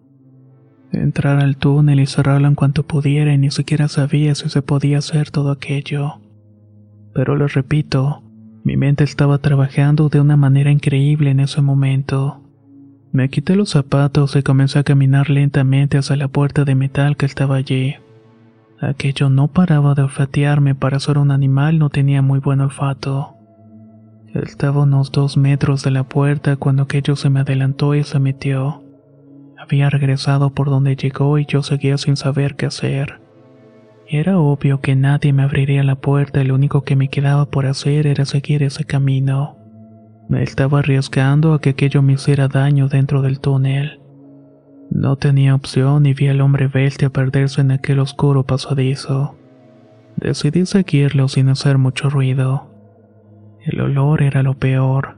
[0.91, 4.99] Entrar al túnel y cerrarlo en cuanto pudiera y ni siquiera sabía si se podía
[4.99, 6.19] hacer todo aquello.
[7.13, 8.22] Pero lo repito,
[8.63, 12.41] mi mente estaba trabajando de una manera increíble en ese momento.
[13.11, 17.25] Me quité los zapatos y comencé a caminar lentamente hacia la puerta de metal que
[17.25, 17.95] estaba allí.
[18.79, 23.35] Aquello no paraba de olfatearme, para ser un animal no tenía muy buen olfato.
[24.33, 28.81] Estaba unos dos metros de la puerta cuando aquello se me adelantó y se metió.
[29.57, 33.22] Había regresado por donde llegó y yo seguía sin saber qué hacer.
[34.07, 37.65] Era obvio que nadie me abriría la puerta y lo único que me quedaba por
[37.65, 39.57] hacer era seguir ese camino.
[40.29, 43.99] Me estaba arriesgando a que aquello me hiciera daño dentro del túnel.
[44.89, 49.35] No tenía opción y vi al hombre bestia perderse en aquel oscuro pasadizo.
[50.17, 52.69] Decidí seguirlo sin hacer mucho ruido.
[53.65, 55.17] El olor era lo peor.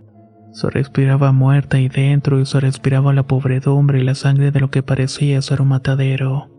[0.54, 4.70] Se respiraba muerta ahí dentro y se respiraba la pobredumbre y la sangre de lo
[4.72, 6.55] que parecía ser un matadero.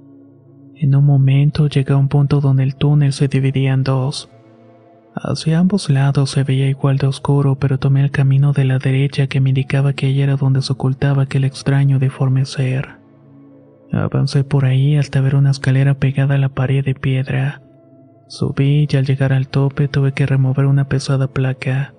[0.79, 4.29] En un momento llegué a un punto donde el túnel se dividía en dos.
[5.15, 9.27] Hacia ambos lados se veía igual de oscuro, pero tomé el camino de la derecha
[9.27, 12.99] que me indicaba que allí era donde se ocultaba aquel extraño deforme ser.
[13.91, 17.63] Avancé por ahí hasta ver una escalera pegada a la pared de piedra.
[18.29, 21.95] Subí y al llegar al tope tuve que remover una pesada placa.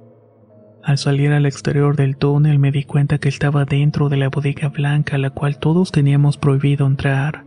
[0.83, 4.69] Al salir al exterior del túnel me di cuenta que estaba dentro de la bodega
[4.69, 7.46] blanca a la cual todos teníamos prohibido entrar.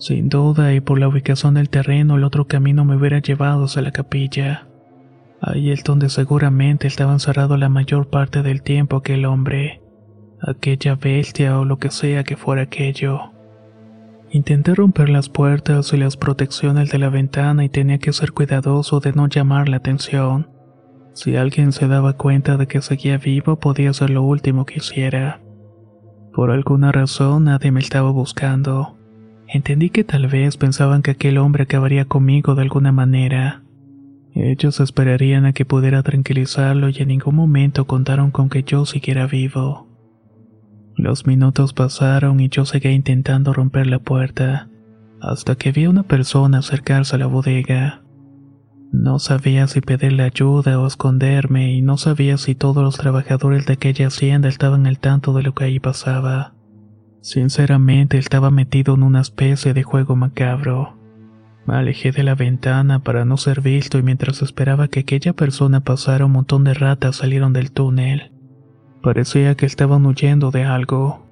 [0.00, 3.82] Sin duda y por la ubicación del terreno el otro camino me hubiera llevado hacia
[3.82, 4.66] la capilla.
[5.42, 9.82] Ahí es donde seguramente estaba encerrado la mayor parte del tiempo aquel hombre,
[10.40, 13.32] aquella bestia o lo que sea que fuera aquello.
[14.30, 19.00] Intenté romper las puertas y las protecciones de la ventana y tenía que ser cuidadoso
[19.00, 20.48] de no llamar la atención.
[21.12, 25.42] Si alguien se daba cuenta de que seguía vivo podía ser lo último que hiciera.
[26.32, 28.96] Por alguna razón nadie me estaba buscando.
[29.52, 33.62] Entendí que tal vez pensaban que aquel hombre acabaría conmigo de alguna manera.
[34.32, 39.26] Ellos esperarían a que pudiera tranquilizarlo y en ningún momento contaron con que yo siguiera
[39.26, 39.88] vivo.
[40.94, 44.68] Los minutos pasaron y yo seguía intentando romper la puerta,
[45.20, 48.02] hasta que vi a una persona acercarse a la bodega.
[48.92, 53.72] No sabía si pedirle ayuda o esconderme y no sabía si todos los trabajadores de
[53.72, 56.54] aquella hacienda estaban al tanto de lo que ahí pasaba.
[57.22, 60.96] Sinceramente estaba metido en una especie de juego macabro.
[61.66, 65.80] Me alejé de la ventana para no ser visto y mientras esperaba que aquella persona
[65.80, 68.32] pasara un montón de ratas salieron del túnel.
[69.02, 71.26] Parecía que estaban huyendo de algo.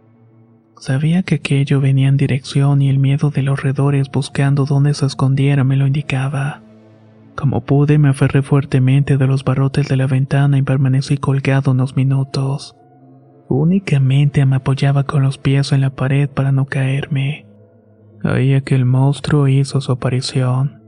[0.78, 5.06] Sabía que aquello venía en dirección y el miedo de los redores buscando dónde se
[5.06, 6.62] escondiera me lo indicaba.
[7.34, 11.96] Como pude me aferré fuertemente de los barrotes de la ventana y permanecí colgado unos
[11.96, 12.76] minutos.
[13.48, 17.46] Únicamente me apoyaba con los pies en la pared para no caerme.
[18.22, 20.82] Ahí aquel monstruo hizo su aparición.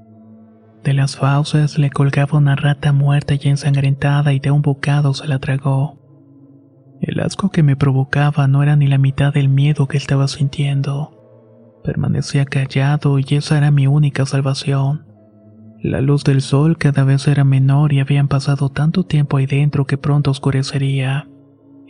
[0.85, 5.27] De las fauces le colgaba una rata muerta y ensangrentada y de un bocado se
[5.27, 5.99] la tragó.
[7.01, 11.17] El asco que me provocaba no era ni la mitad del miedo que estaba sintiendo.
[11.83, 15.07] Permanecía callado y esa era mi única salvación.
[15.83, 19.87] La luz del sol cada vez era menor y habían pasado tanto tiempo ahí dentro
[19.87, 21.27] que pronto oscurecería.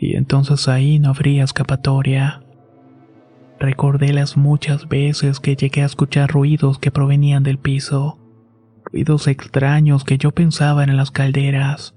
[0.01, 2.43] Y entonces ahí no habría escapatoria.
[3.59, 8.19] Recordé las muchas veces que llegué a escuchar ruidos que provenían del piso,
[8.83, 11.95] ruidos extraños que yo pensaba en las calderas.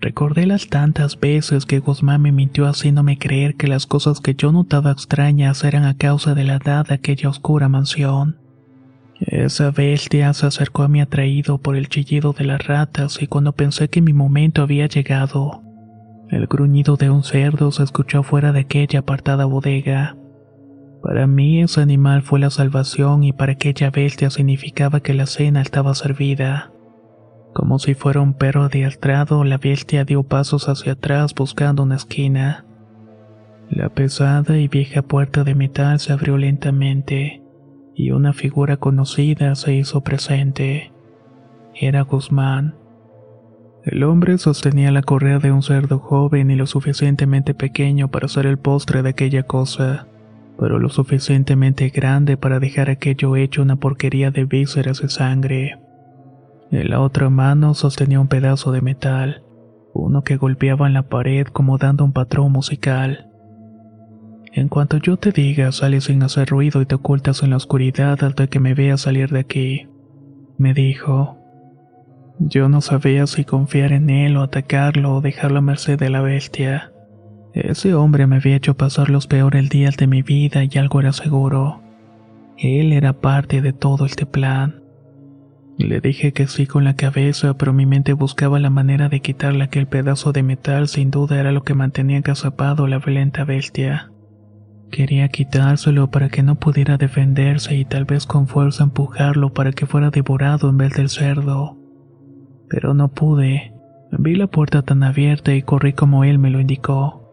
[0.00, 4.50] Recordé las tantas veces que Guzmán me mintió haciéndome creer que las cosas que yo
[4.50, 8.38] notaba extrañas eran a causa de la edad de aquella oscura mansión.
[9.20, 13.52] Esa bestia se acercó a mí atraído por el chillido de las ratas y cuando
[13.52, 15.67] pensé que mi momento había llegado,
[16.30, 20.16] el gruñido de un cerdo se escuchó fuera de aquella apartada bodega.
[21.02, 25.62] Para mí ese animal fue la salvación y para aquella bestia significaba que la cena
[25.62, 26.72] estaba servida.
[27.54, 32.64] Como si fuera un perro adiestrado, la bestia dio pasos hacia atrás buscando una esquina.
[33.70, 37.42] La pesada y vieja puerta de metal se abrió lentamente
[37.94, 40.92] y una figura conocida se hizo presente.
[41.74, 42.76] Era Guzmán.
[43.84, 48.46] El hombre sostenía la correa de un cerdo joven y lo suficientemente pequeño para ser
[48.46, 50.08] el postre de aquella cosa
[50.58, 55.78] pero lo suficientemente grande para dejar aquello hecho una porquería de vísceras y sangre.
[56.72, 59.44] En la otra mano sostenía un pedazo de metal,
[59.94, 63.30] uno que golpeaba en la pared como dando un patrón musical.
[64.52, 68.22] En cuanto yo te diga, sales sin hacer ruido y te ocultas en la oscuridad
[68.24, 69.86] hasta que me veas salir de aquí.
[70.58, 71.37] me dijo.
[72.40, 76.20] Yo no sabía si confiar en él o atacarlo o dejarlo a merced de la
[76.20, 76.92] bestia.
[77.52, 81.12] Ese hombre me había hecho pasar los peores días de mi vida y algo era
[81.12, 81.82] seguro.
[82.56, 84.82] Él era parte de todo este plan.
[85.78, 89.64] Le dije que sí con la cabeza, pero mi mente buscaba la manera de quitarle
[89.64, 94.10] aquel pedazo de metal, sin duda era lo que mantenía agazapado la violenta bestia.
[94.90, 99.86] Quería quitárselo para que no pudiera defenderse y tal vez con fuerza empujarlo para que
[99.86, 101.77] fuera devorado en vez del cerdo.
[102.68, 103.72] Pero no pude.
[104.10, 107.28] Vi la puerta tan abierta y corrí como él me lo indicó.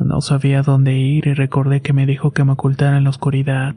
[0.00, 3.74] No sabía dónde ir y recordé que me dijo que me ocultara en la oscuridad.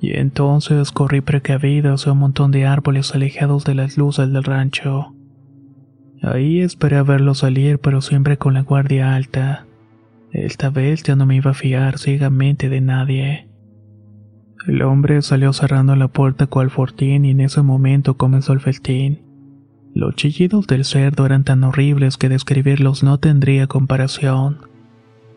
[0.00, 5.14] Y entonces corrí precavido hacia un montón de árboles alejados de las luces del rancho.
[6.22, 9.66] Ahí esperé a verlo salir, pero siempre con la guardia alta.
[10.32, 13.48] Esta vez ya no me iba a fiar ciegamente de nadie.
[14.66, 19.25] El hombre salió cerrando la puerta cual fortín y en ese momento comenzó el festín.
[19.96, 24.58] Los chillidos del cerdo eran tan horribles que describirlos no tendría comparación.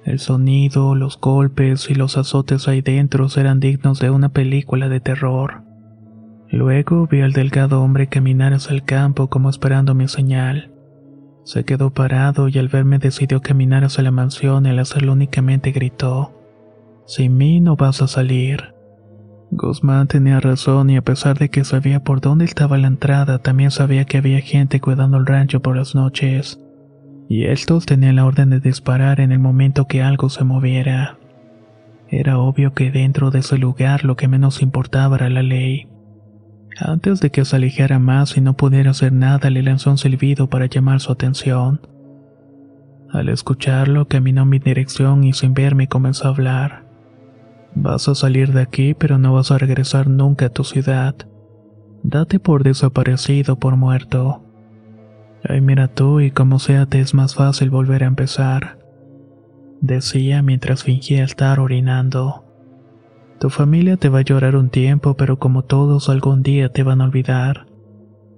[0.04, 5.00] El sonido, los golpes y los azotes ahí dentro eran dignos de una película de
[5.00, 5.62] terror.
[6.50, 10.74] Luego vi al delgado hombre caminar hacia el campo como esperando mi señal.
[11.46, 15.72] Se quedó parado y al verme decidió caminar hacia la mansión y al hacerlo únicamente
[15.72, 16.34] gritó,
[17.06, 18.74] Sin mí no vas a salir.
[19.52, 23.72] Guzmán tenía razón y a pesar de que sabía por dónde estaba la entrada, también
[23.72, 26.60] sabía que había gente cuidando el rancho por las noches.
[27.28, 31.18] Y estos tenían la orden de disparar en el momento que algo se moviera.
[32.10, 35.88] Era obvio que dentro de ese lugar lo que menos importaba era la ley.
[36.80, 40.48] Antes de que se alejara más y no pudiera hacer nada, le lanzó un silbido
[40.48, 41.82] para llamar su atención.
[43.12, 46.89] Al escucharlo, caminó en mi dirección y sin verme comenzó a hablar.
[47.76, 51.16] Vas a salir de aquí, pero no vas a regresar nunca a tu ciudad.
[52.04, 54.44] Date por desaparecido, por muerto.
[55.48, 58.80] Ay, mira tú, y como sea te es más fácil volver a empezar.
[59.82, 62.46] Decía mientras fingía estar orinando.
[63.40, 67.00] Tu familia te va a llorar un tiempo, pero como todos algún día te van
[67.00, 67.68] a olvidar.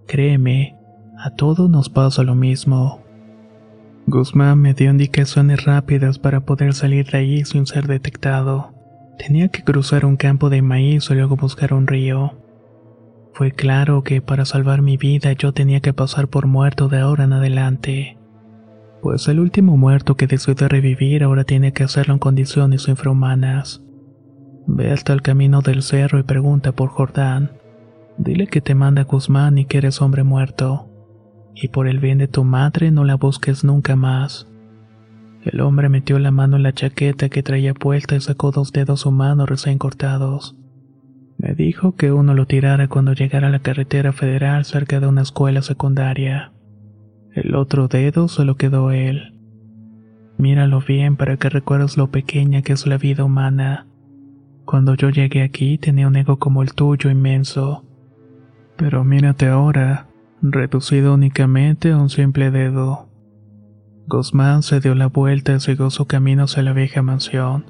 [0.05, 0.77] Créeme,
[1.17, 3.01] a todos nos pasa lo mismo.
[4.05, 8.80] Guzmán me dio indicaciones rápidas para poder salir de ahí sin ser detectado.
[9.27, 12.39] Tenía que cruzar un campo de maíz y luego buscar un río.
[13.33, 17.25] Fue claro que para salvar mi vida yo tenía que pasar por muerto de ahora
[17.25, 18.17] en adelante.
[19.03, 23.83] Pues el último muerto que decidió revivir ahora tiene que hacerlo en condiciones infrahumanas.
[24.65, 27.51] Ve hasta el camino del cerro y pregunta por Jordán.
[28.17, 30.89] Dile que te manda Guzmán y que eres hombre muerto.
[31.53, 34.50] Y por el bien de tu madre no la busques nunca más.
[35.43, 39.05] El hombre metió la mano en la chaqueta que traía puesta y sacó dos dedos
[39.05, 40.55] humanos recién cortados.
[41.37, 45.23] Me dijo que uno lo tirara cuando llegara a la carretera federal cerca de una
[45.23, 46.53] escuela secundaria.
[47.33, 49.39] El otro dedo se lo quedó él.
[50.37, 53.87] Míralo bien para que recuerdes lo pequeña que es la vida humana
[54.71, 57.83] cuando yo llegué aquí tenía un ego como el tuyo inmenso.
[58.77, 60.07] Pero mírate ahora,
[60.41, 63.09] reducido únicamente a un simple dedo.
[64.07, 67.65] Guzmán se dio la vuelta y siguió su camino hacia la vieja mansión.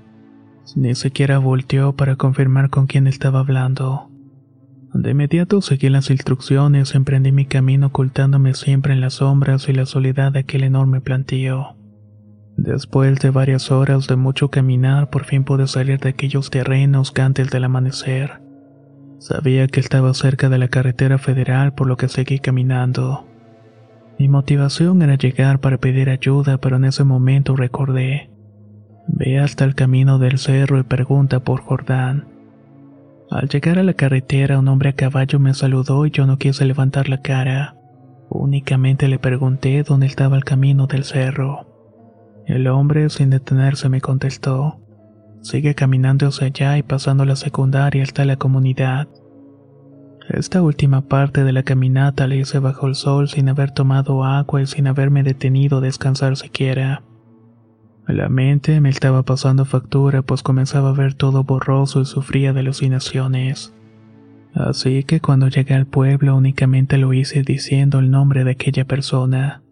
[0.75, 4.09] Ni siquiera volteó para confirmar con quién estaba hablando.
[4.93, 9.73] De inmediato seguí las instrucciones y emprendí mi camino ocultándome siempre en las sombras y
[9.73, 11.77] la soledad de aquel enorme plantío.
[12.57, 17.49] Después de varias horas de mucho caminar, por fin pude salir de aquellos terrenos antes
[17.49, 18.41] del amanecer.
[19.19, 23.30] Sabía que estaba cerca de la carretera federal, por lo que seguí caminando.
[24.19, 28.29] Mi motivación era llegar para pedir ayuda, pero en ese momento recordé.
[29.07, 32.27] Ve hasta el camino del cerro y pregunta por Jordán.
[33.29, 36.65] Al llegar a la carretera, un hombre a caballo me saludó y yo no quise
[36.65, 37.75] levantar la cara.
[38.29, 41.65] Únicamente le pregunté dónde estaba el camino del cerro.
[42.45, 44.79] El hombre, sin detenerse, me contestó.
[45.41, 49.07] Sigue caminando hacia allá y pasando la secundaria hasta la comunidad.
[50.33, 54.61] Esta última parte de la caminata la hice bajo el sol sin haber tomado agua
[54.61, 57.03] y sin haberme detenido a descansar siquiera.
[58.07, 62.61] La mente me estaba pasando factura pues comenzaba a ver todo borroso y sufría de
[62.61, 63.73] alucinaciones.
[64.53, 69.63] Así que cuando llegué al pueblo únicamente lo hice diciendo el nombre de aquella persona.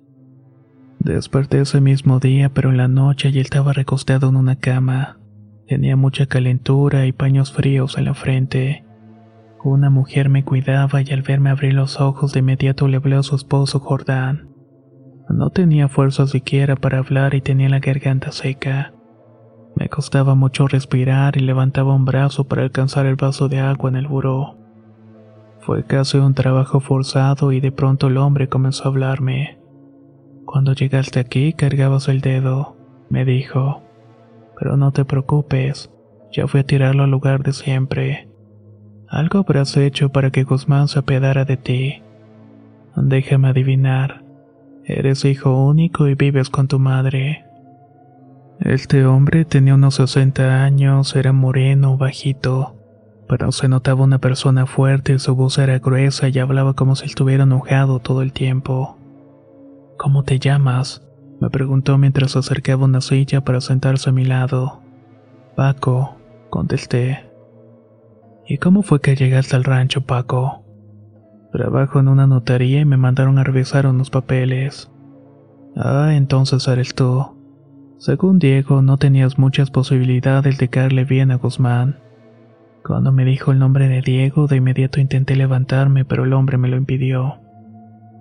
[0.99, 5.19] Desperté ese mismo día, pero en la noche ya estaba recostado en una cama.
[5.67, 8.83] Tenía mucha calentura y paños fríos en la frente.
[9.63, 13.23] Una mujer me cuidaba y al verme abrir los ojos de inmediato le habló a
[13.23, 14.49] su esposo Jordán.
[15.27, 18.93] No tenía fuerza siquiera para hablar y tenía la garganta seca.
[19.75, 23.97] Me costaba mucho respirar y levantaba un brazo para alcanzar el vaso de agua en
[23.97, 24.55] el buró.
[25.59, 29.59] Fue casi un trabajo forzado y de pronto el hombre comenzó a hablarme.
[30.45, 32.77] Cuando llegaste aquí cargabas el dedo,
[33.09, 33.83] me dijo.
[34.57, 35.91] Pero no te preocupes,
[36.31, 38.28] ya fui a tirarlo al lugar de siempre.
[39.09, 42.03] Algo habrás hecho para que Guzmán se apiadara de ti.
[42.95, 44.23] Déjame adivinar.
[44.85, 47.45] Eres hijo único y vives con tu madre.
[48.59, 52.75] Este hombre tenía unos 60 años, era moreno, bajito,
[53.27, 57.43] pero se notaba una persona fuerte, su voz era gruesa y hablaba como si estuviera
[57.43, 58.97] enojado todo el tiempo.
[59.97, 61.03] ¿Cómo te llamas?
[61.39, 64.81] me preguntó mientras acercaba una silla para sentarse a mi lado.
[65.55, 66.17] Paco,
[66.49, 67.28] contesté.
[68.49, 70.65] ¿Y cómo fue que llegaste al rancho, Paco?
[71.51, 74.91] Trabajo en una notaría y me mandaron a revisar unos papeles.
[75.75, 77.27] Ah, entonces eres tú.
[77.99, 81.99] Según Diego, no tenías muchas posibilidades de caerle bien a Guzmán.
[82.83, 86.69] Cuando me dijo el nombre de Diego, de inmediato intenté levantarme, pero el hombre me
[86.69, 87.35] lo impidió.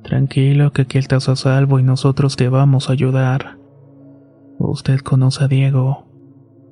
[0.05, 3.57] Tranquilo, que aquí estás a salvo y nosotros te vamos a ayudar.
[4.59, 6.07] ¿Usted conoce a Diego?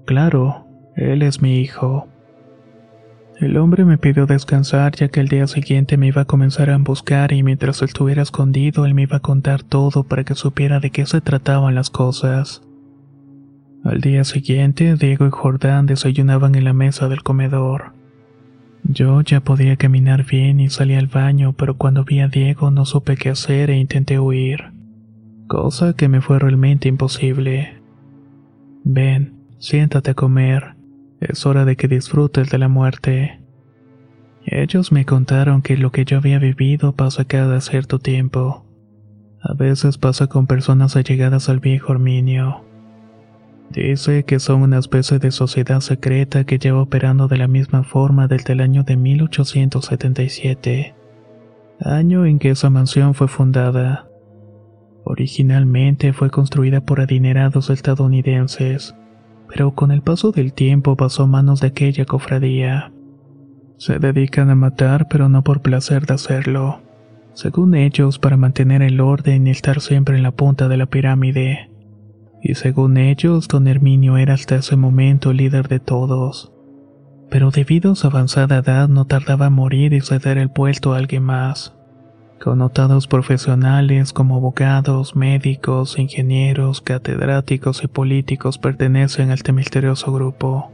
[0.04, 2.08] Claro, él es mi hijo.
[3.40, 6.78] El hombre me pidió descansar ya que el día siguiente me iba a comenzar a
[6.78, 10.90] buscar y mientras estuviera escondido él me iba a contar todo para que supiera de
[10.90, 12.62] qué se trataban las cosas.
[13.84, 17.92] Al día siguiente, Diego y Jordán desayunaban en la mesa del comedor.
[18.84, 22.86] Yo ya podía caminar bien y salí al baño, pero cuando vi a Diego no
[22.86, 24.72] supe qué hacer e intenté huir,
[25.46, 27.82] cosa que me fue realmente imposible.
[28.82, 30.75] Ven, siéntate a comer,
[31.20, 33.40] es hora de que disfrutes de la muerte.
[34.44, 38.64] Ellos me contaron que lo que yo había vivido pasa cada cierto tiempo.
[39.40, 42.64] A veces pasa con personas allegadas al viejo Arminio.
[43.70, 48.28] Dice que son una especie de sociedad secreta que lleva operando de la misma forma
[48.28, 50.94] desde el año de 1877,
[51.80, 54.08] año en que esa mansión fue fundada.
[55.04, 58.94] Originalmente fue construida por adinerados estadounidenses,
[59.48, 62.92] pero con el paso del tiempo pasó a manos de aquella cofradía.
[63.78, 66.80] Se dedican a matar, pero no por placer de hacerlo.
[67.34, 71.70] Según ellos, para mantener el orden y estar siempre en la punta de la pirámide
[72.48, 76.52] y según ellos, don Herminio era hasta ese momento el líder de todos.
[77.28, 80.98] Pero debido a su avanzada edad no tardaba en morir y ceder el puesto a
[80.98, 81.75] alguien más.
[82.40, 90.70] Connotados profesionales como abogados, médicos, ingenieros, catedráticos y políticos pertenecen a este misterioso grupo.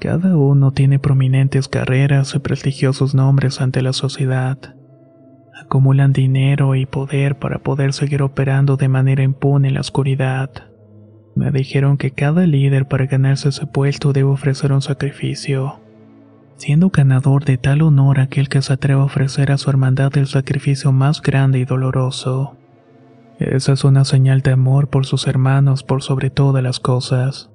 [0.00, 4.58] Cada uno tiene prominentes carreras y prestigiosos nombres ante la sociedad.
[5.62, 10.50] Acumulan dinero y poder para poder seguir operando de manera impune en la oscuridad.
[11.36, 15.80] Me dijeron que cada líder para ganarse ese puesto debe ofrecer un sacrificio.
[16.60, 20.26] Siendo ganador de tal honor aquel que se atreva a ofrecer a su hermandad el
[20.26, 22.54] sacrificio más grande y doloroso.
[23.38, 27.50] Esa es una señal de amor por sus hermanos por sobre todas las cosas.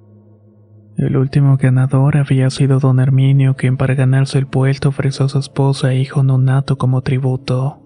[0.97, 5.37] El último ganador había sido don Herminio, quien para ganarse el puesto ofreció a su
[5.37, 7.83] esposa e hijo nonato como tributo.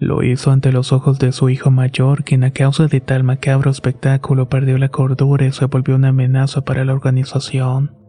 [0.00, 3.70] Lo hizo ante los ojos de su hijo mayor, quien a causa de tal macabro
[3.70, 8.01] espectáculo perdió la cordura y se volvió una amenaza para la organización.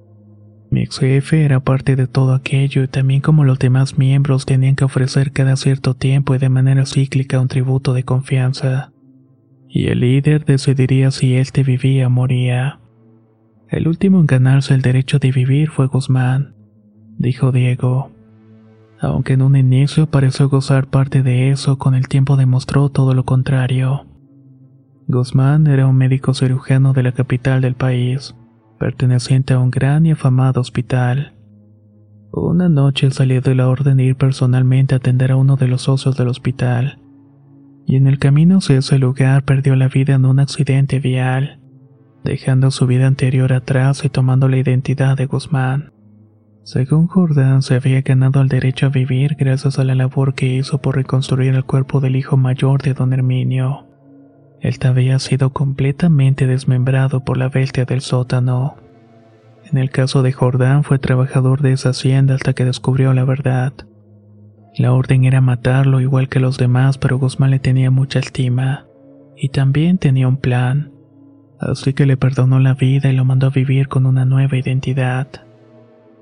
[0.74, 4.76] Mi ex jefe era parte de todo aquello y también como los demás miembros tenían
[4.76, 8.92] que ofrecer cada cierto tiempo y de manera cíclica un tributo de confianza.
[9.70, 12.80] Y el líder decidiría si éste vivía o moría.
[13.70, 16.56] El último en ganarse el derecho de vivir fue Guzmán,
[17.20, 18.10] dijo Diego.
[19.00, 23.26] Aunque en un inicio pareció gozar parte de eso, con el tiempo demostró todo lo
[23.26, 24.08] contrario.
[25.08, 28.34] Guzmán era un médico cirujano de la capital del país,
[28.84, 31.36] perteneciente a un gran y afamado hospital.
[32.34, 35.84] Una noche salió de la orden de ir personalmente a atender a uno de los
[35.84, 37.00] socios del hospital,
[37.86, 41.62] y en el camino hacia ese lugar perdió la vida en un accidente vial,
[42.26, 45.94] dejando su vida anterior atrás y tomando la identidad de Guzmán.
[46.64, 50.82] Según Jordán, se había ganado el derecho a vivir gracias a la labor que hizo
[50.82, 53.93] por reconstruir el cuerpo del hijo mayor de don Herminio.
[54.64, 58.78] Él había sido completamente desmembrado por la bestia del sótano.
[59.70, 63.74] En el caso de Jordán fue trabajador de esa hacienda hasta que descubrió la verdad.
[64.78, 68.86] La orden era matarlo igual que los demás, pero Guzmán le tenía mucha estima.
[69.36, 70.94] Y también tenía un plan.
[71.60, 75.28] Así que le perdonó la vida y lo mandó a vivir con una nueva identidad.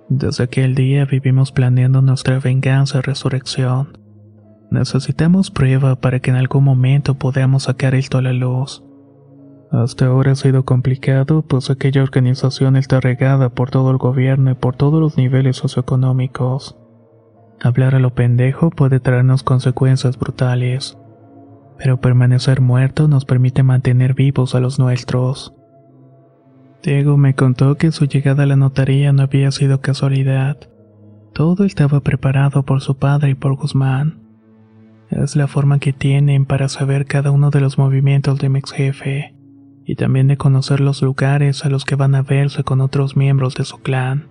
[0.09, 4.00] Desde aquel día vivimos planeando nuestra venganza y resurrección.
[4.71, 8.81] Necesitamos prueba para que en algún momento podamos sacar esto a la luz.
[9.69, 14.53] Hasta ahora ha sido complicado, pues aquella organización está regada por todo el gobierno y
[14.53, 16.77] por todos los niveles socioeconómicos.
[17.61, 20.97] Hablar a lo pendejo puede traernos consecuencias brutales,
[21.77, 25.53] pero permanecer muerto nos permite mantener vivos a los nuestros.
[26.81, 30.57] Diego me contó que su llegada a la notaría no había sido casualidad.
[31.33, 34.20] Todo estaba preparado por su padre y por Guzmán.
[35.11, 38.71] Es la forma que tienen para saber cada uno de los movimientos de mi ex
[38.71, 39.35] jefe
[39.85, 43.55] y también de conocer los lugares a los que van a verse con otros miembros
[43.55, 44.29] de su clan.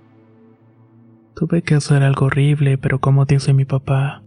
[1.37, 4.23] Tuve que hacer algo horrible, pero como dice mi papá,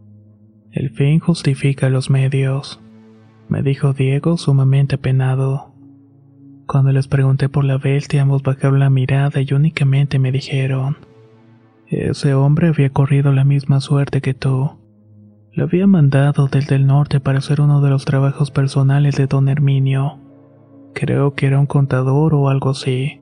[0.72, 2.80] el fin justifica los medios,
[3.50, 5.74] me dijo Diego sumamente apenado.
[6.68, 10.98] Cuando les pregunté por la bestia, ambos bajaron la mirada y únicamente me dijeron,
[11.88, 14.83] ese hombre había corrido la misma suerte que tú.
[15.56, 19.48] Lo había mandado desde el norte para hacer uno de los trabajos personales de don
[19.48, 20.20] Herminio.
[20.96, 23.22] Creo que era un contador o algo así.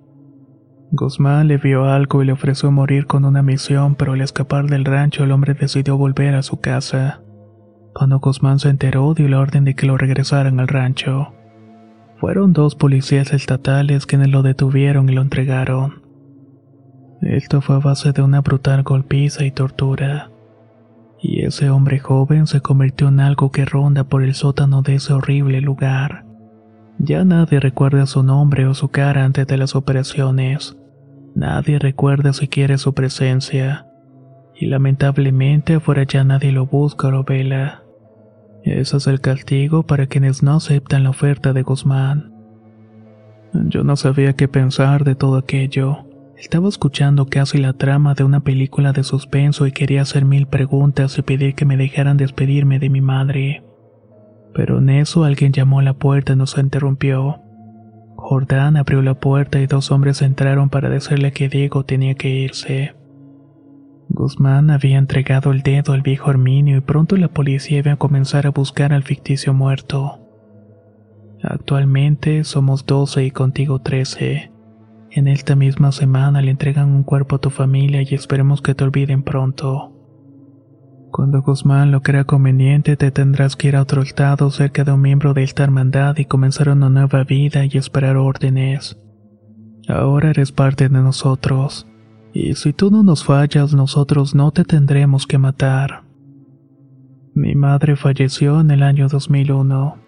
[0.91, 4.85] Guzmán le vio algo y le ofreció morir con una misión, pero al escapar del
[4.85, 7.21] rancho el hombre decidió volver a su casa.
[7.93, 11.33] Cuando Guzmán se enteró, dio la orden de que lo regresaran al rancho.
[12.17, 16.01] Fueron dos policías estatales quienes lo detuvieron y lo entregaron.
[17.21, 20.29] Esto fue a base de una brutal golpiza y tortura.
[21.21, 25.13] Y ese hombre joven se convirtió en algo que ronda por el sótano de ese
[25.13, 26.25] horrible lugar.
[26.97, 30.77] Ya nadie recuerda su nombre o su cara antes de las operaciones.
[31.35, 33.87] Nadie recuerda siquiera su presencia.
[34.55, 37.83] Y lamentablemente afuera ya nadie lo busca o lo vela.
[38.63, 42.33] Ese es el castigo para quienes no aceptan la oferta de Guzmán.
[43.53, 46.05] Yo no sabía qué pensar de todo aquello.
[46.41, 51.15] Estaba escuchando casi la trama de una película de suspenso y quería hacer mil preguntas
[51.19, 53.63] y pedir que me dejaran despedirme de mi madre.
[54.55, 57.43] Pero en eso alguien llamó a la puerta y nos interrumpió.
[58.15, 62.95] Jordán abrió la puerta y dos hombres entraron para decirle que Diego tenía que irse.
[64.09, 68.47] Guzmán había entregado el dedo al viejo Arminio y pronto la policía iba a comenzar
[68.47, 70.17] a buscar al ficticio muerto.
[71.43, 74.50] Actualmente somos 12 y contigo 13.
[75.13, 78.85] En esta misma semana le entregan un cuerpo a tu familia y esperemos que te
[78.85, 79.91] olviden pronto.
[81.11, 85.01] Cuando Guzmán lo crea conveniente, te tendrás que ir a otro estado cerca de un
[85.01, 88.97] miembro de esta hermandad y comenzar una nueva vida y esperar órdenes.
[89.89, 91.85] Ahora eres parte de nosotros,
[92.31, 96.03] y si tú no nos fallas, nosotros no te tendremos que matar.
[97.33, 100.00] Mi madre falleció en el año 2001.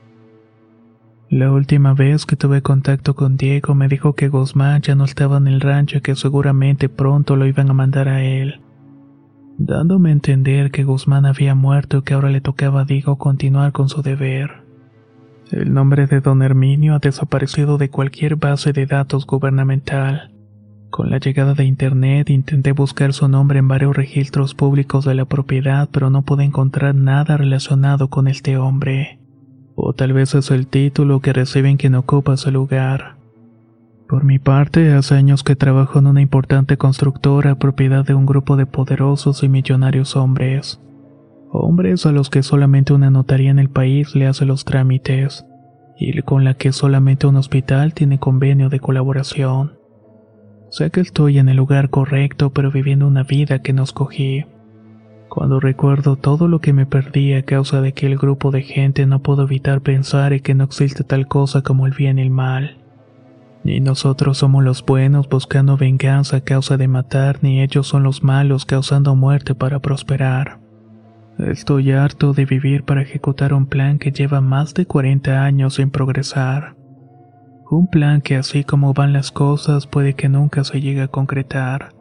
[1.29, 5.37] La última vez que tuve contacto con Diego me dijo que Guzmán ya no estaba
[5.37, 8.61] en el rancho y que seguramente pronto lo iban a mandar a él
[9.57, 13.71] dándome a entender que Guzmán había muerto y que ahora le tocaba a Diego continuar
[13.71, 14.63] con su deber.
[15.51, 20.31] El nombre de don Herminio ha desaparecido de cualquier base de datos gubernamental.
[20.89, 25.25] Con la llegada de Internet intenté buscar su nombre en varios registros públicos de la
[25.25, 29.19] propiedad, pero no pude encontrar nada relacionado con este hombre.
[29.75, 33.15] O tal vez es el título que reciben quien ocupa su lugar.
[34.07, 38.57] Por mi parte, hace años que trabajo en una importante constructora propiedad de un grupo
[38.57, 40.79] de poderosos y millonarios hombres.
[41.51, 45.45] Hombres a los que solamente una notaría en el país le hace los trámites,
[45.97, 49.73] y con la que solamente un hospital tiene convenio de colaboración.
[50.69, 54.45] Sé que estoy en el lugar correcto, pero viviendo una vida que no escogí.
[55.33, 59.23] Cuando recuerdo todo lo que me perdí a causa de aquel grupo de gente, no
[59.23, 62.77] puedo evitar pensar en que no existe tal cosa como el bien y el mal.
[63.63, 68.21] Ni nosotros somos los buenos buscando venganza a causa de matar, ni ellos son los
[68.21, 70.59] malos causando muerte para prosperar.
[71.39, 75.89] Estoy harto de vivir para ejecutar un plan que lleva más de 40 años sin
[75.89, 76.75] progresar.
[77.71, 81.92] Un plan que así como van las cosas puede que nunca se llegue a concretar.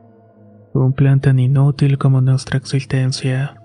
[0.75, 3.57] Un plan tan inútil como nuestra existencia.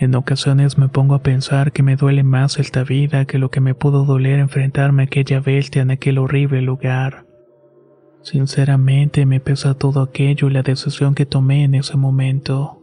[0.00, 3.60] En ocasiones me pongo a pensar que me duele más esta vida que lo que
[3.60, 7.24] me pudo doler enfrentarme a aquella bestia en aquel horrible lugar.
[8.22, 12.82] Sinceramente me pesa todo aquello y la decisión que tomé en ese momento.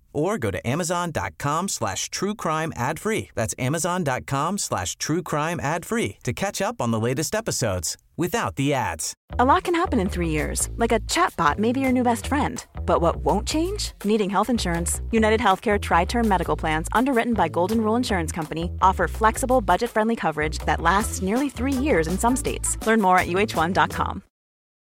[0.13, 3.29] or go to amazon.com slash true crime ad free.
[3.35, 8.55] That's amazon.com slash true crime ad free to catch up on the latest episodes without
[8.55, 9.13] the ads.
[9.39, 12.27] A lot can happen in three years, like a chatbot may be your new best
[12.27, 12.63] friend.
[12.85, 13.93] But what won't change?
[14.03, 15.01] Needing health insurance.
[15.11, 19.89] United Healthcare Tri Term Medical Plans, underwritten by Golden Rule Insurance Company, offer flexible, budget
[19.89, 22.77] friendly coverage that lasts nearly three years in some states.
[22.85, 24.23] Learn more at uh1.com.